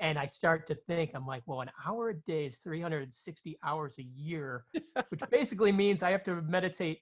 [0.00, 3.96] And I start to think, I'm like, well, an hour a day is 360 hours
[3.98, 4.64] a year,
[5.08, 7.00] which basically means I have to meditate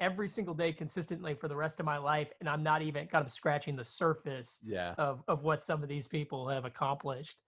[0.00, 2.28] every single day consistently for the rest of my life.
[2.40, 4.94] And I'm not even kind of scratching the surface Yeah.
[4.98, 7.38] of, of what some of these people have accomplished.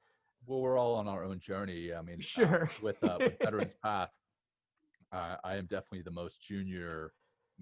[0.47, 1.93] Well, we're all on our own journey.
[1.93, 2.71] I mean, uh, Sure.
[2.83, 4.11] with uh, with Veterans Path,
[5.13, 7.13] uh, I am definitely the most junior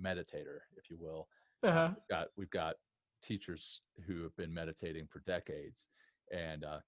[0.00, 1.28] meditator, if you will.
[1.64, 1.88] Uh-huh.
[1.94, 2.76] We've got we've got
[3.22, 5.88] teachers who have been meditating for decades,
[6.30, 6.78] and uh,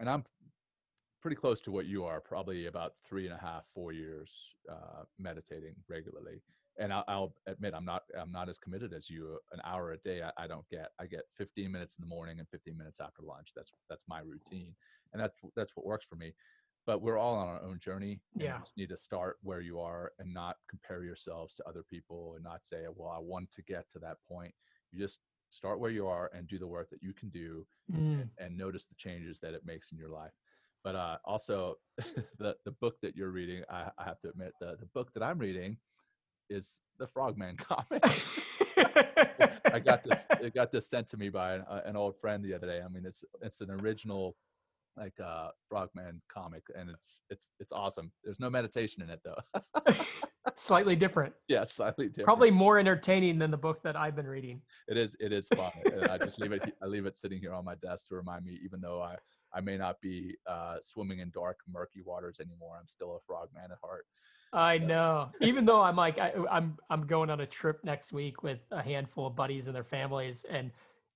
[0.00, 0.24] and I'm
[1.22, 5.04] pretty close to what you are, probably about three and a half, four years uh,
[5.18, 6.42] meditating regularly.
[6.78, 9.38] And I'll, I'll admit I'm not I'm not as committed as you.
[9.52, 10.90] An hour a day I, I don't get.
[10.98, 13.52] I get 15 minutes in the morning and 15 minutes after lunch.
[13.54, 14.74] That's that's my routine,
[15.12, 16.34] and that's that's what works for me.
[16.86, 18.20] But we're all on our own journey.
[18.36, 18.54] Yeah.
[18.56, 22.34] You just need to start where you are and not compare yourselves to other people
[22.34, 24.54] and not say, well, I want to get to that point.
[24.92, 28.22] You just start where you are and do the work that you can do Mm.
[28.22, 30.32] and, and notice the changes that it makes in your life.
[30.82, 31.76] But uh, also,
[32.38, 35.22] the the book that you're reading, I, I have to admit, the the book that
[35.22, 35.76] I'm reading
[36.50, 38.02] is the Frogman comic.
[39.72, 40.26] I got this.
[40.30, 42.80] I got this sent to me by an, uh, an old friend the other day.
[42.84, 44.36] I mean, it's it's an original
[44.96, 48.12] like uh Frogman comic, and it's it's it's awesome.
[48.22, 49.94] There's no meditation in it though.
[50.56, 51.32] Slightly different.
[51.48, 52.26] yeah, slightly different.
[52.26, 54.60] Probably more entertaining than the book that I've been reading.
[54.88, 55.72] it is it is fun.
[55.86, 58.44] and I just leave it I leave it sitting here on my desk to remind
[58.44, 59.16] me, even though I
[59.54, 62.76] I may not be uh, swimming in dark, murky waters anymore.
[62.78, 64.04] I'm still a frogman at heart.
[64.54, 65.30] I know.
[65.40, 68.82] Even though I'm like I, I'm I'm going on a trip next week with a
[68.82, 70.70] handful of buddies and their families, and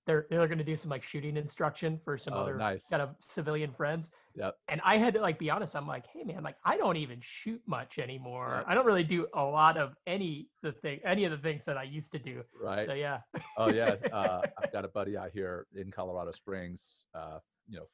[0.06, 2.86] they're they're going to do some like shooting instruction for some Oh, other nice.
[2.88, 4.10] kind of civilian friends.
[4.34, 4.56] Yep.
[4.68, 5.76] And I had to like be honest.
[5.76, 8.64] I'm like, hey man, like I don't even shoot much anymore.
[8.66, 11.76] I don't really do a lot of any the thing any of the things that
[11.76, 12.42] I used to do.
[12.60, 12.86] Right.
[12.86, 13.18] So yeah.
[13.56, 17.04] oh yeah, uh, I've got a buddy out here in Colorado Springs.
[17.14, 17.86] Uh, you know,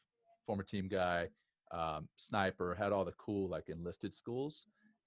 [0.47, 1.29] former team guy,
[1.73, 4.67] um, sniper, had all the cool like enlisted schools,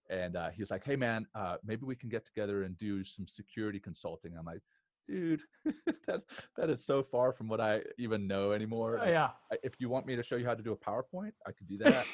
[0.09, 3.27] and uh, he's like, "Hey man, uh, maybe we can get together and do some
[3.27, 4.61] security consulting." I'm like,
[5.07, 5.43] "Dude,
[6.07, 6.23] that
[6.57, 8.97] that is so far from what I even know anymore.
[8.99, 9.29] Like, yeah.
[9.51, 11.67] I- If you want me to show you how to do a PowerPoint, I could
[11.67, 12.05] do that."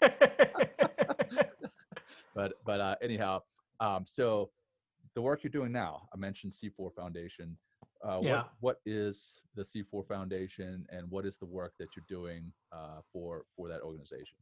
[2.34, 3.40] but but uh, anyhow,
[3.80, 4.50] um, so
[5.14, 7.56] the work you're doing now, I mentioned C4 Foundation.
[8.06, 8.42] Uh, Yeah.
[8.60, 13.00] what, what is the C4 Foundation, and what is the work that you're doing uh,
[13.12, 14.38] for for that organization?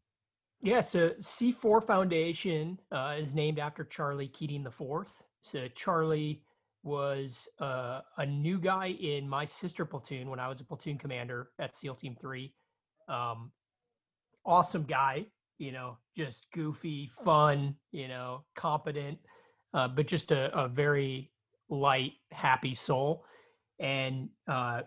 [0.60, 5.22] Yeah, so C4 Foundation uh, is named after Charlie Keating Fourth.
[5.42, 6.42] So Charlie
[6.82, 11.50] was uh, a new guy in my sister platoon when I was a platoon commander
[11.60, 12.54] at SEAL Team Three.
[13.08, 13.52] Um,
[14.44, 15.26] awesome guy,
[15.58, 19.18] you know, just goofy, fun, you know, competent,
[19.74, 21.30] uh, but just a, a very
[21.70, 23.24] light, happy soul.
[23.78, 24.82] And uh,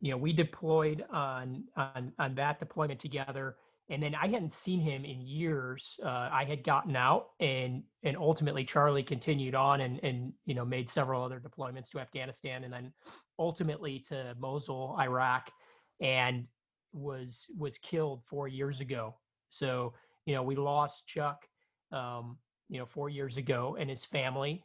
[0.00, 3.56] you know, we deployed on on on that deployment together
[3.90, 5.98] and then I hadn't seen him in years.
[6.04, 10.64] Uh, I had gotten out, and and ultimately Charlie continued on, and and you know
[10.64, 12.92] made several other deployments to Afghanistan, and then
[13.38, 15.50] ultimately to Mosul, Iraq,
[16.00, 16.46] and
[16.92, 19.14] was was killed four years ago.
[19.48, 19.94] So
[20.26, 21.46] you know we lost Chuck,
[21.90, 22.36] um,
[22.68, 24.64] you know, four years ago, and his family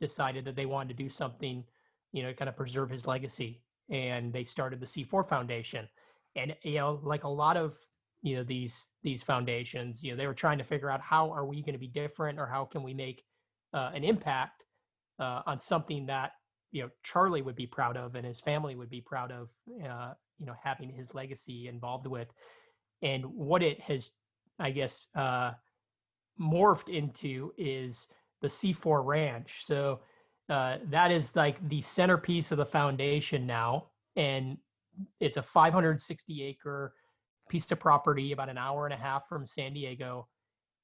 [0.00, 1.62] decided that they wanted to do something,
[2.12, 5.86] you know, kind of preserve his legacy, and they started the C4 Foundation,
[6.36, 7.76] and you know, like a lot of
[8.22, 11.44] you know these these foundations you know they were trying to figure out how are
[11.44, 13.24] we going to be different or how can we make
[13.74, 14.64] uh, an impact
[15.18, 16.32] uh, on something that
[16.70, 19.48] you know charlie would be proud of and his family would be proud of
[19.84, 22.28] uh, you know having his legacy involved with.
[23.00, 24.10] And what it has
[24.58, 25.52] i guess uh,
[26.40, 28.08] morphed into is
[28.40, 29.62] the c4 ranch.
[29.64, 30.00] So
[30.48, 34.58] uh, that is like the centerpiece of the foundation now and
[35.20, 36.92] it's a 560 acre
[37.52, 40.26] piece of property about an hour and a half from San Diego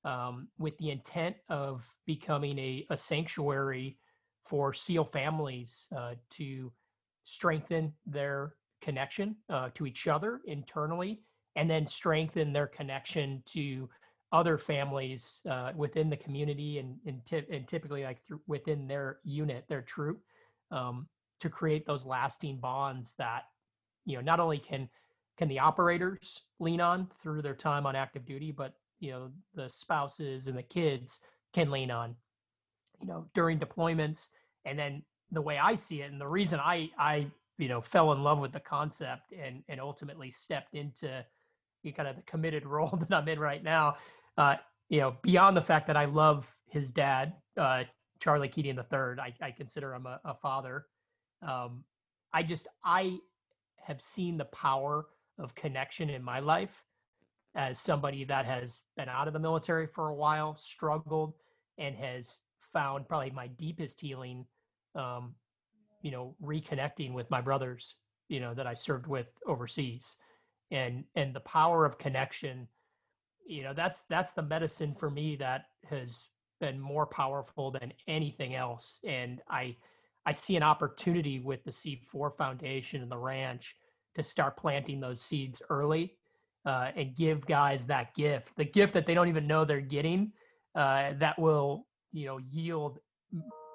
[0.04, 3.96] um, with the intent of becoming a, a sanctuary
[4.46, 6.70] for SEAL families uh, to
[7.24, 8.52] strengthen their
[8.82, 11.22] connection uh, to each other internally
[11.56, 13.88] and then strengthen their connection to
[14.32, 19.20] other families uh, within the community and, and, ty- and typically like through, within their
[19.24, 20.20] unit, their troop,
[20.70, 21.08] um,
[21.40, 23.44] to create those lasting bonds that,
[24.04, 24.86] you know, not only can
[25.38, 29.68] can the operators lean on through their time on active duty but you know the
[29.68, 31.20] spouses and the kids
[31.54, 32.14] can lean on
[33.00, 34.26] you know during deployments
[34.64, 37.26] and then the way i see it and the reason i i
[37.58, 41.24] you know fell in love with the concept and and ultimately stepped into
[41.92, 43.96] kind of the committed role that I'm in right now.
[44.36, 44.56] Uh,
[44.88, 47.84] you know, beyond the fact that I love his dad, uh,
[48.20, 50.86] Charlie Keating III, I, I consider him a, a father.
[51.46, 51.84] Um,
[52.32, 53.18] I just I
[53.86, 55.06] have seen the power
[55.38, 56.84] of connection in my life
[57.54, 61.34] as somebody that has been out of the military for a while, struggled,
[61.78, 62.38] and has
[62.72, 64.44] found probably my deepest healing,
[64.94, 65.34] um,
[66.02, 67.96] you know, reconnecting with my brothers,
[68.28, 70.16] you know, that I served with overseas,
[70.70, 72.68] and and the power of connection,
[73.46, 76.28] you know, that's that's the medicine for me that has
[76.60, 79.76] been more powerful than anything else, and I
[80.26, 83.74] I see an opportunity with the C4 Foundation and the ranch
[84.18, 86.14] to start planting those seeds early
[86.66, 90.32] uh, and give guys that gift, the gift that they don't even know they're getting,
[90.74, 92.98] uh, that will you know yield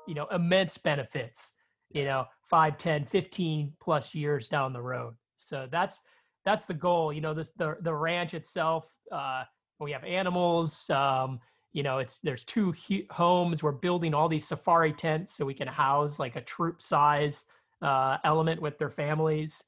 [0.07, 1.51] you know immense benefits
[1.91, 5.15] you know 5 10 15 plus years down the road.
[5.37, 6.01] So that's
[6.45, 9.43] that's the goal you know this the the ranch itself uh
[9.79, 11.39] we have animals um
[11.73, 15.53] you know it's there's two he- homes we're building all these safari tents so we
[15.53, 17.45] can house like a troop size
[17.81, 19.63] uh element with their families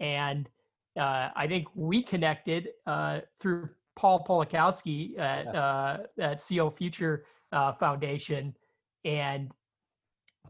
[0.00, 0.48] and
[0.98, 7.72] uh i think we connected uh through paul polakowski at uh at co future uh,
[7.72, 8.54] Foundation,
[9.04, 9.50] and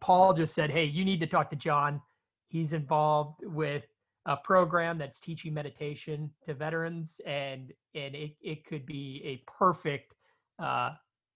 [0.01, 2.01] Paul just said, "Hey, you need to talk to John.
[2.49, 3.85] He's involved with
[4.27, 10.15] a program that's teaching meditation to veterans, and and it it could be a perfect."
[10.59, 10.91] Uh,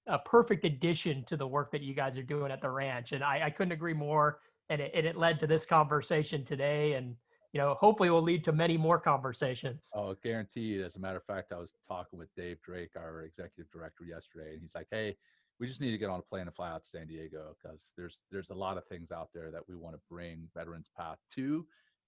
[0.09, 3.22] a perfect addition to the work that you guys are doing at the ranch, and
[3.22, 4.40] I, I couldn't agree more.
[4.68, 7.14] And it, and it led to this conversation today, and
[7.52, 9.90] you know, hopefully will lead to many more conversations.
[9.94, 10.80] Oh, guaranteed.
[10.80, 14.52] As a matter of fact, I was talking with Dave Drake, our executive director, yesterday,
[14.54, 15.16] and he's like, "Hey,
[15.60, 17.92] we just need to get on a plane and fly out to San Diego because
[17.96, 21.18] there's there's a lot of things out there that we want to bring Veterans Path
[21.34, 21.66] to,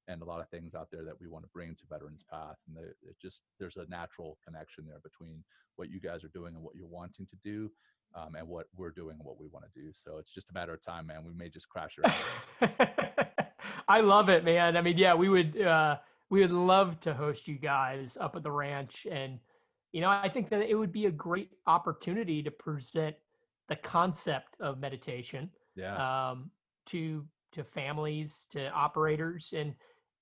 [0.08, 2.56] and a lot of things out there that we want to bring to Veterans Path,
[2.66, 5.44] and the, it just there's a natural connection there between
[5.76, 7.70] what you guys are doing and what you're wanting to do,
[8.14, 9.90] um, and what we're doing and what we want to do.
[9.92, 11.22] So it's just a matter of time, man.
[11.22, 13.28] We may just crash it.
[13.88, 14.76] I love it, man.
[14.76, 15.96] I mean, yeah, we would uh,
[16.30, 19.38] we would love to host you guys up at the ranch and
[19.92, 23.14] you know i think that it would be a great opportunity to present
[23.68, 26.30] the concept of meditation yeah.
[26.30, 26.50] um,
[26.86, 29.74] to to families to operators and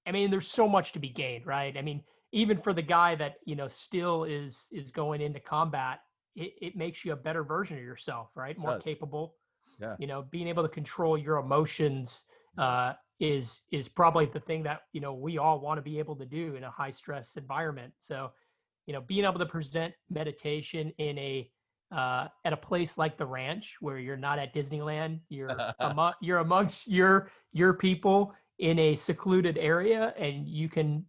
[0.06, 1.76] i mean there's so much to be gained right?
[1.78, 2.02] I mean
[2.34, 6.00] even for the guy that you know still is is going into combat
[6.34, 8.58] it, it makes you a better version of yourself right?
[8.58, 9.36] More capable
[9.80, 9.96] yeah.
[9.98, 12.24] you know being able to control your emotions
[12.58, 16.16] uh, is is probably the thing that you know we all want to be able
[16.16, 17.92] to do in a high stress environment.
[18.00, 18.32] So
[18.86, 21.48] you know being able to present meditation in a
[21.96, 26.38] uh, at a place like the ranch where you're not at Disneyland, you're among, you're
[26.38, 31.06] amongst your your people in a secluded area, and you can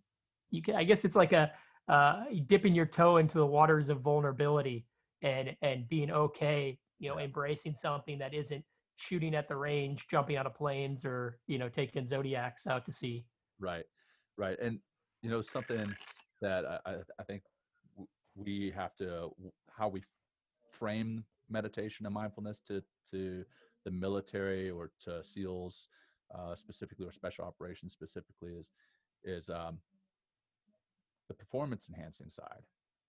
[0.52, 1.52] you can I guess it's like a
[1.90, 4.86] uh, dipping your toe into the waters of vulnerability
[5.24, 8.64] and and being okay, you know, embracing something that isn't
[8.96, 12.92] shooting at the range, jumping out of planes, or you know, taking zodiacs out to
[12.92, 13.26] sea.
[13.60, 13.86] Right,
[14.38, 14.80] right, and
[15.22, 15.94] you know something
[16.42, 17.44] that I, I think
[18.36, 19.30] we have to
[19.70, 20.04] how we
[20.72, 23.44] frame meditation and mindfulness to to
[23.86, 25.88] the military or to SEALs
[26.34, 28.70] uh, specifically or special operations specifically is
[29.24, 29.80] is um,
[31.28, 32.64] the performance enhancing side.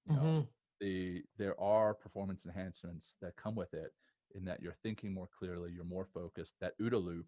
[0.08, 0.24] You mm-hmm.
[0.24, 0.46] know,
[0.80, 3.92] the there are performance enhancements that come with it
[4.34, 6.54] in that you're thinking more clearly, you're more focused.
[6.60, 7.26] That OODA loop,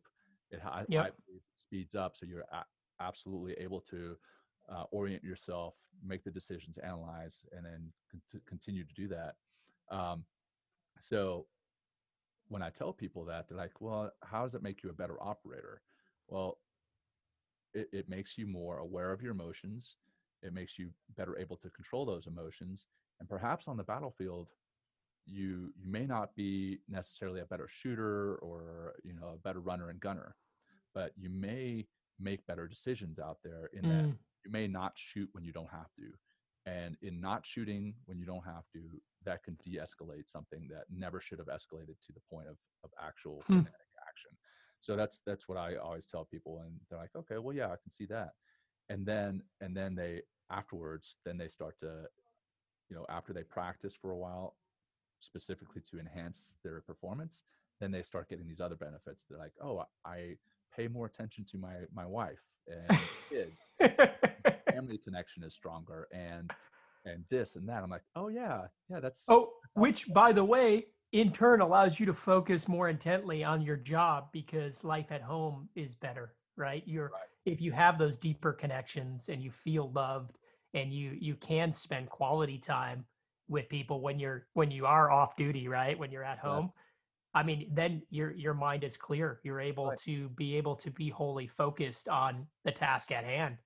[0.50, 1.14] it yep.
[1.58, 4.16] speeds up, so you're a- absolutely able to
[4.68, 9.36] uh, orient yourself, make the decisions, analyze, and then con- continue to do that.
[9.90, 10.24] Um,
[10.98, 11.46] so
[12.48, 15.20] when I tell people that, they're like, well, how does it make you a better
[15.22, 15.82] operator?
[16.28, 16.58] Well,
[17.74, 19.96] it, it makes you more aware of your emotions.
[20.42, 22.86] It makes you better able to control those emotions.
[23.20, 24.48] And perhaps on the battlefield,
[25.26, 29.90] you you may not be necessarily a better shooter or you know a better runner
[29.90, 30.36] and gunner,
[30.94, 31.86] but you may
[32.18, 33.88] make better decisions out there in mm.
[33.88, 36.12] that you may not shoot when you don't have to
[36.66, 38.80] and in not shooting when you don't have to,
[39.24, 42.90] that can de escalate something that never should have escalated to the point of, of
[43.02, 43.58] actual hmm.
[43.60, 44.36] action.
[44.80, 47.76] So that's that's what I always tell people, and they're like, okay, well, yeah, I
[47.82, 48.30] can see that.
[48.88, 52.04] And then and then they afterwards, then they start to,
[52.88, 54.54] you know, after they practice for a while,
[55.20, 57.42] specifically to enhance their performance,
[57.80, 59.24] then they start getting these other benefits.
[59.28, 60.36] They're like, oh, I
[60.74, 62.98] pay more attention to my my wife and
[63.30, 63.72] kids
[64.70, 66.50] family connection is stronger and
[67.04, 67.82] and this and that.
[67.82, 69.82] I'm like, oh yeah, yeah, that's oh, that's awesome.
[69.82, 74.26] which by the way, in turn allows you to focus more intently on your job
[74.32, 76.82] because life at home is better, right?
[76.84, 77.22] You're right.
[77.44, 80.38] if you have those deeper connections and you feel loved
[80.74, 83.04] and you you can spend quality time
[83.48, 86.78] with people when you're when you are off duty right when you're at home Yes.
[87.34, 89.98] i mean then your your mind is clear you're able Right.
[90.00, 93.56] to be able to be wholly focused on the task at hand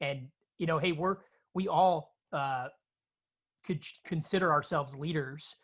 [0.00, 0.28] and
[0.58, 1.18] you know hey we're
[1.54, 2.68] we all uh
[3.66, 5.56] could consider ourselves leaders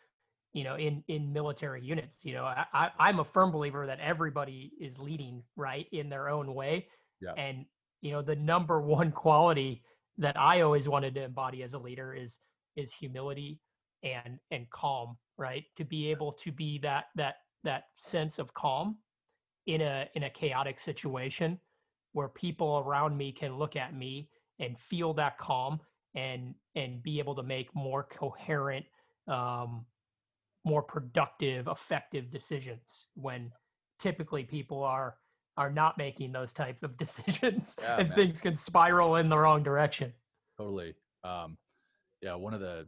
[0.51, 3.99] you know in in military units you know I, I i'm a firm believer that
[3.99, 6.87] everybody is leading right in their own way
[7.21, 7.33] Yeah.
[7.37, 7.65] and
[8.01, 9.83] you know the number one quality
[10.19, 12.37] that i always wanted to embody as a leader is
[12.75, 13.59] is humility
[14.03, 18.97] and and calm right to be able to be that that that sense of calm
[19.67, 21.57] in a in a chaotic situation
[22.11, 25.79] where people around me can look at me and feel that calm
[26.15, 28.85] and and be able to make more coherent
[29.27, 29.85] um
[30.65, 33.51] more productive effective decisions when
[33.99, 35.15] typically people are
[35.57, 38.17] are not making those type of decisions Yeah, and man.
[38.17, 40.13] things can spiral in the wrong direction
[40.57, 40.93] Totally.
[41.23, 41.57] Um,
[42.23, 42.87] yeah, one of the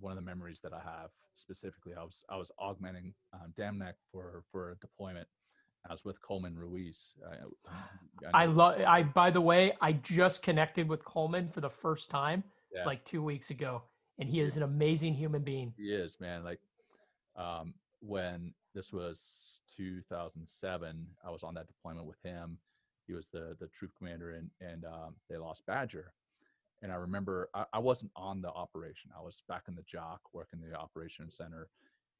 [0.00, 3.78] one of the memories that I have specifically, I was I was augmenting um, Dam
[3.78, 5.28] Neck for for a deployment.
[5.88, 7.12] I was with Coleman Ruiz.
[7.30, 11.70] I, i know- love i by the way i just connected with coleman for the
[11.70, 12.42] first time
[12.74, 12.84] Yeah.
[12.84, 13.82] like two weeks ago
[14.18, 16.42] and he is an amazing human being He is, man.
[16.42, 16.58] Like
[17.36, 22.58] um, when this was 2007, I was on that deployment with him.
[23.06, 26.12] He was the the troop commander, and and um, they lost Badger.
[26.82, 29.10] And I remember I, I wasn't on the operation.
[29.16, 31.68] I was back in the JOC working the operation center,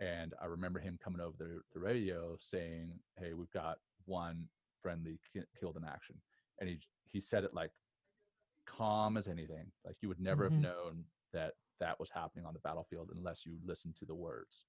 [0.01, 4.49] and I remember him coming over the, the radio saying, "Hey, we've got one
[4.83, 6.17] friendly ki- killed in action,"
[6.61, 7.73] and he he said it like
[8.67, 9.71] calm as anything.
[9.85, 10.51] Like you would never Mhm.
[10.51, 14.67] have known that that was happening on the battlefield unless you listened to the words.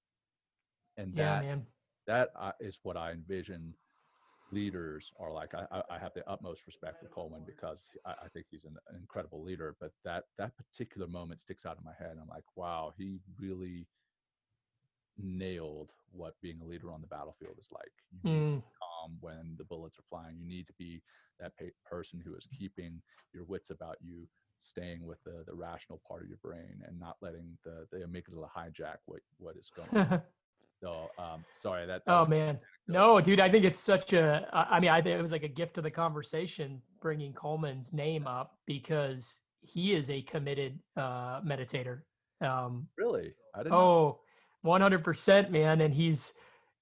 [0.96, 1.66] And yeah that man
[2.06, 3.74] that uh, is what I envision
[4.52, 5.54] leaders are like.
[5.54, 8.96] I, I- have the utmost respect for Coleman because I, I think he's an, an
[8.96, 9.76] incredible leader.
[9.80, 12.16] But that that particular moment sticks out in my head.
[12.20, 13.86] I'm like, wow, he really
[15.18, 17.92] nailed what being a leader on the battlefield is like.
[18.12, 20.36] You need to Mm, be calm when the bullets are flying.
[20.38, 21.02] You need to be
[21.40, 23.00] that pa- person who is keeping
[23.32, 24.28] your wits about you,
[24.58, 28.48] staying with the, the rational part of your brain, and not letting the the amygdala
[28.56, 30.20] hijack what what is going on.
[30.82, 32.02] So, um, sorry that.
[32.06, 32.58] that oh man
[32.88, 34.48] no dude i think it's such a.
[34.52, 38.26] I mean i think it was like a gift to the conversation bringing coleman's name
[38.26, 42.00] up because he is a committed uh meditator
[42.40, 43.72] um Really, I didn't.
[43.72, 43.78] know.
[43.78, 44.20] Oh,
[44.64, 46.32] 100% man and he's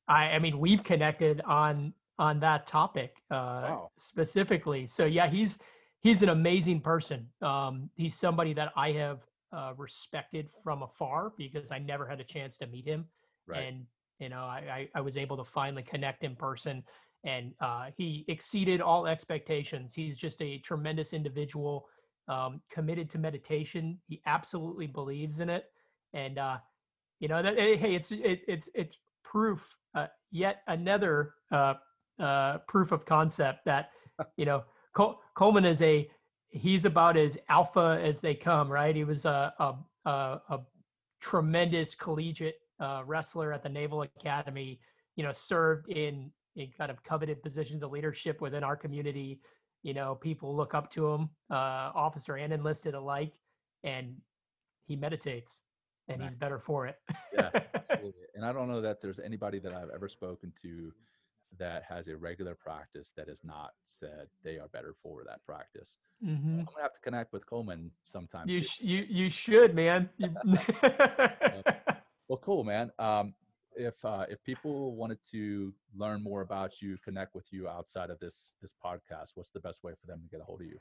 [0.06, 3.90] I I mean we've connected on on that topic uh Wow.
[3.98, 4.86] specifically.
[4.86, 5.58] So yeah, he's
[6.00, 7.28] he's an amazing person.
[7.42, 9.20] Um he's somebody that I have
[9.52, 13.06] uh respected from afar because I never had a chance to meet him
[13.48, 13.64] right.
[13.64, 13.84] and
[14.18, 16.84] you know I, I was able to finally connect in person
[17.24, 19.94] and uh, he exceeded all expectations.
[19.94, 21.88] He's just a tremendous individual,
[22.28, 23.98] um, committed to meditation.
[24.06, 25.64] He absolutely believes in it,
[26.12, 26.58] and uh,
[27.20, 29.60] you know that eh, hey, it's it, it's it's proof,
[29.94, 31.74] uh, yet another uh,
[32.20, 33.90] uh, proof of concept that
[34.36, 36.08] you know Col- Coleman is a
[36.50, 38.70] he's about as alpha as they come.
[38.70, 38.94] Right?
[38.94, 39.74] He was a a,
[40.08, 40.60] a, a
[41.20, 44.80] tremendous collegiate uh, wrestler at the Naval Academy.
[45.16, 49.40] You know, served in in kind of coveted positions of leadership within our community.
[49.82, 53.32] You know, people look up to him, uh, officer and enlisted alike,
[53.84, 54.16] and
[54.86, 55.62] he meditates,
[56.08, 56.96] and he's better for it.
[57.32, 57.50] Yeah,
[57.90, 58.26] Absolutely.
[58.34, 60.92] And I don't know that there's anybody that I've ever spoken to
[61.58, 65.96] that has a regular practice that has not said they are better for that practice.
[66.22, 68.48] hmm I'm gonna have to connect with Coleman sometime.
[68.48, 70.10] You sh- you you should, man.
[72.68, 73.24] You- Well, cool, man.
[73.26, 73.34] Um,
[73.76, 78.18] if uh, if people wanted to learn more about you, connect with you outside of
[78.18, 80.78] this this podcast, what's the best way for them to get a hold of you?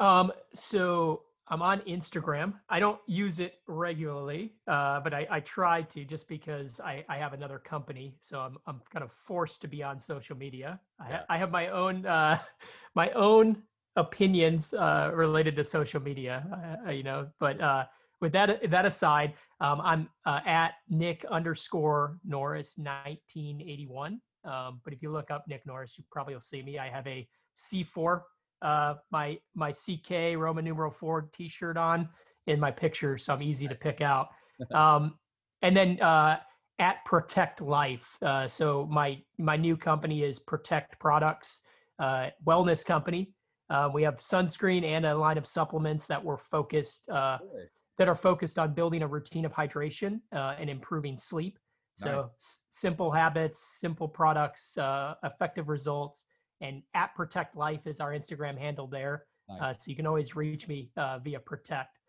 [0.00, 2.54] Um, so I'm on Instagram.
[2.68, 7.18] I don't use it regularly, uh, but I, I try to just because I, I
[7.18, 10.80] have another company, so I'm I'm kind of forced to be on social media.
[11.00, 11.20] I.
[11.28, 12.38] I have my own uh,
[12.94, 13.62] my own
[13.96, 17.28] opinions uh, related to social media, uh, you know.
[17.40, 17.86] But uh,
[18.20, 24.20] with that that aside, um, I'm uh, at Nick underscore Norris 1981.
[24.44, 26.78] Um, but if you look up Nick Norris, you probably will see me.
[26.78, 28.22] I have a C4
[28.62, 32.08] uh, my my CK Roman numeral four T-shirt on
[32.46, 34.28] in my picture, so I'm easy to pick out.
[34.72, 35.18] Um,
[35.62, 36.36] and then uh,
[36.78, 41.62] at Protect Life, uh, so my my new company is Protect Products,
[41.98, 43.32] uh, wellness company.
[43.70, 47.64] Uh, we have sunscreen and a line of supplements that we're focused uh, Really?
[48.02, 51.56] That are focused on building a routine of hydration uh, and improving sleep.
[51.94, 52.30] So Nice.
[52.40, 56.24] s- simple habits, simple products, uh, effective results.
[56.60, 59.26] And at Protect Life is our Instagram handle there.
[59.48, 59.62] Uh, nice.
[59.62, 62.00] uh, so you can always reach me uh, via Protect.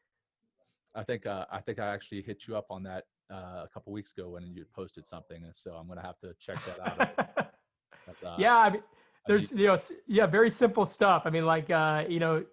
[0.95, 3.93] I think uh, I think I actually hit you up on that uh, a couple
[3.93, 7.49] weeks ago when you posted something, so I'm gonna have to check that out.
[8.39, 8.83] yeah, I mean,
[9.27, 9.77] there's you know
[10.07, 11.23] yeah very simple stuff.
[11.25, 11.69] I mean like
[12.09, 12.45] you know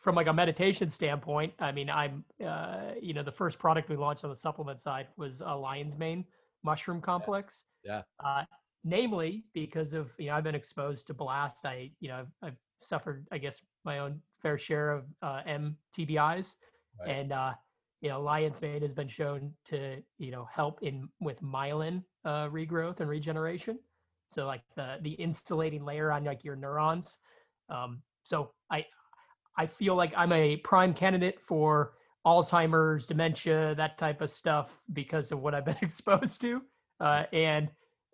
[0.00, 3.96] from like a meditation standpoint, I mean I'm uh, you know the first product we
[3.96, 6.24] launched on the supplement side was a lion's mane
[6.64, 7.64] mushroom complex.
[7.84, 8.02] Yeah.
[8.22, 8.44] yeah
[8.84, 11.64] namely because of you know I've been exposed to blast.
[11.64, 16.54] I you know I've, I've suffered I guess my own fair share of uh, MTBIs,
[17.00, 17.08] right.
[17.08, 17.52] and uh,
[18.00, 22.48] you know lion's mane has been shown to you know help in with myelin uh,
[22.48, 23.78] regrowth and regeneration.
[24.34, 27.16] So like the the insulating layer on like your neurons.
[27.68, 28.84] Um, so I
[29.58, 31.92] I feel like I'm a prime candidate for
[32.26, 36.62] Alzheimer's, dementia, that type of stuff because of what I've been exposed to.
[37.00, 37.68] Uh, and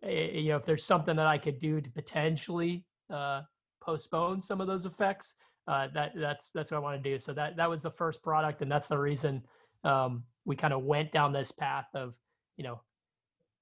[0.05, 3.43] Eh, you know if there's something that i could do to potentially uh,
[3.83, 5.35] postpone some of those effects
[5.67, 7.19] uh, that that's that's what i want to do.
[7.19, 9.43] So that that was the first product and that's the reason
[9.83, 12.15] um, we kind of went down this path of
[12.57, 12.81] you know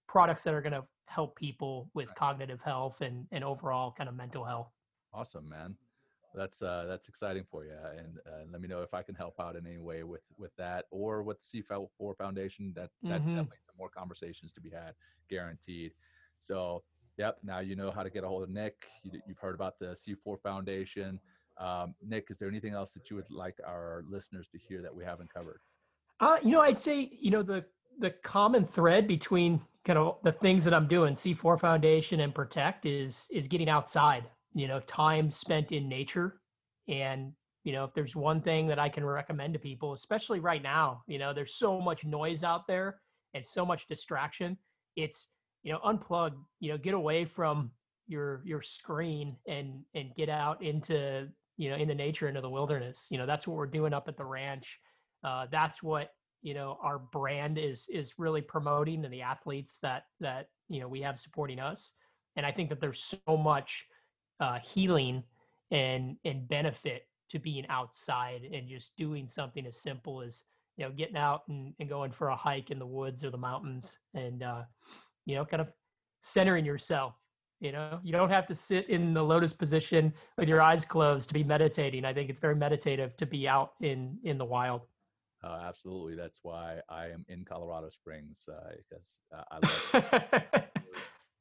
[0.08, 4.16] products that are going to help people with cognitive health and and overall kind of
[4.16, 4.68] mental health.
[5.14, 5.76] Awesome man
[6.34, 9.34] that's uh that's exciting for you and uh, let me know if i can help
[9.38, 13.36] out in any way with with that or with the c4 foundation that that mm-hmm.
[13.36, 14.94] definitely some more conversations to be had
[15.28, 15.92] guaranteed
[16.42, 16.82] so,
[17.18, 18.74] yep, now you know how to get a hold of Nick.
[19.04, 21.20] You, have heard about the C4 Foundation.
[21.58, 24.94] Um, Nick, is there anything else that you would like our listeners to hear that
[24.94, 25.60] we haven't covered?
[26.20, 27.64] Uh, you know, I'd say, you know, the
[28.00, 32.86] the common thread between kind of the things that I'm doing, C4 Foundation and Protect
[32.86, 34.24] is is getting outside,
[34.54, 36.40] you know, time spent in nature.
[36.88, 37.32] And,
[37.64, 41.02] you know, if there's one thing that I can recommend to people, especially right now,
[41.06, 43.00] you know, there's so much noise out there
[43.34, 44.58] and so much distraction.
[44.96, 45.28] It's
[45.62, 47.70] you know unplug you know get away from
[48.06, 52.50] your your screen and and get out into you know in the nature into the
[52.50, 54.78] wilderness you know that's what we're doing up at the ranch
[55.24, 56.10] uh, that's what
[56.42, 60.88] you know our brand is is really promoting and the athletes that that you know
[60.88, 61.92] we have supporting us
[62.36, 63.86] and i think that there's so much
[64.40, 65.22] uh, healing
[65.70, 70.44] and and benefit to being outside and just doing something as simple as
[70.76, 73.38] you know getting out and, and going for a hike in the woods or the
[73.38, 74.62] mountains and uh,
[75.26, 75.68] you know, kind of
[76.22, 77.14] centering yourself.
[77.60, 81.28] You know, you don't have to sit in the lotus position with your eyes closed
[81.28, 82.04] to be meditating.
[82.04, 84.82] I think it's very meditative to be out in in the wild.
[85.44, 88.48] Uh, absolutely, that's why I am in Colorado Springs
[88.88, 90.64] because uh, uh, I love.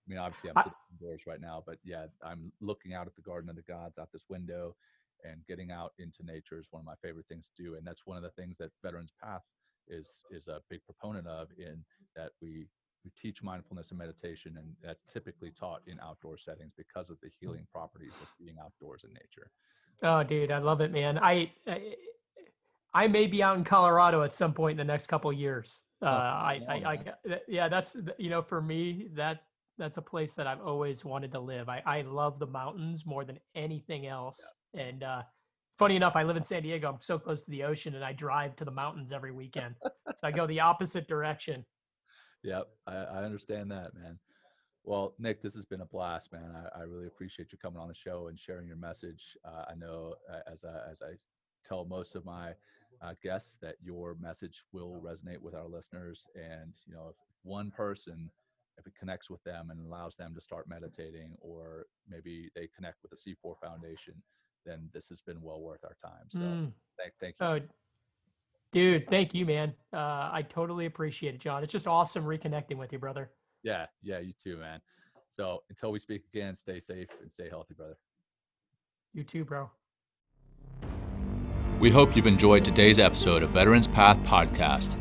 [0.06, 3.22] I mean, obviously, I'm sitting indoors right now, but yeah, I'm looking out at the
[3.22, 4.76] Garden of the Gods out this window,
[5.24, 8.06] and getting out into nature is one of my favorite things to do, and that's
[8.06, 9.44] one of the things that Veterans Path
[9.88, 11.84] is is a big proponent of in
[12.16, 12.68] that we
[13.04, 17.30] we teach mindfulness and meditation, and that's typically taught in outdoor settings because of the
[17.40, 19.50] healing properties of being outdoors in nature.
[20.04, 21.18] Oh, dude, I love it, man.
[21.18, 21.96] I, I,
[22.94, 25.84] I may be out in Colorado at some point in the next couple years.
[26.02, 29.44] Uh, oh, I, I, I, yeah, that's you know, for me, that
[29.78, 31.70] that's a place that I've always wanted to live.
[31.70, 34.40] I, I love the mountains more than anything else,
[34.74, 34.84] yeah.
[34.84, 35.22] and uh,
[35.78, 36.90] funny enough, I live in San Diego.
[36.90, 39.76] I'm so close to the ocean, and I drive to the mountains every weekend.
[39.84, 41.66] so I go the opposite direction.
[42.44, 44.20] Yep, I, I understand that, man.
[44.84, 46.56] Well, Nick, this has been a blast, man.
[46.56, 49.38] I, I really appreciate you coming on the show and sharing your message.
[49.46, 51.14] Uh, I know uh, as I, as I
[51.64, 52.52] tell most of my
[53.02, 57.72] uh, guests that your message will resonate with our listeners, and you know, if one
[57.72, 58.30] person,
[58.78, 62.98] if it connects with them and allows them to start meditating, or maybe they connect
[63.02, 64.16] with the C4 Foundation,
[64.66, 66.30] then this has been well worth our time.
[66.30, 66.72] So, mm.
[66.98, 67.46] thank, thank you.
[67.46, 67.60] Oh,
[68.72, 69.74] Dude, thank you, man.
[69.92, 71.62] Uh, I totally appreciate it, John.
[71.62, 73.32] It's just awesome reconnecting with you, brother.
[73.64, 74.80] Yeah, yeah, you too, man.
[75.30, 77.98] So until we speak again, stay safe and stay healthy, brother.
[79.14, 79.70] You too, bro.
[81.80, 84.96] We hope you've enjoyed today's episode of Veterans Path Podcast.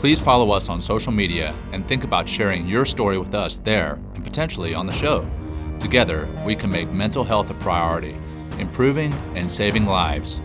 [0.00, 3.98] Please follow us on social media and think about sharing your story with us there
[4.14, 5.28] and potentially on the show.
[5.78, 8.16] Together, we can make mental health a priority,
[8.58, 10.40] improving and saving lives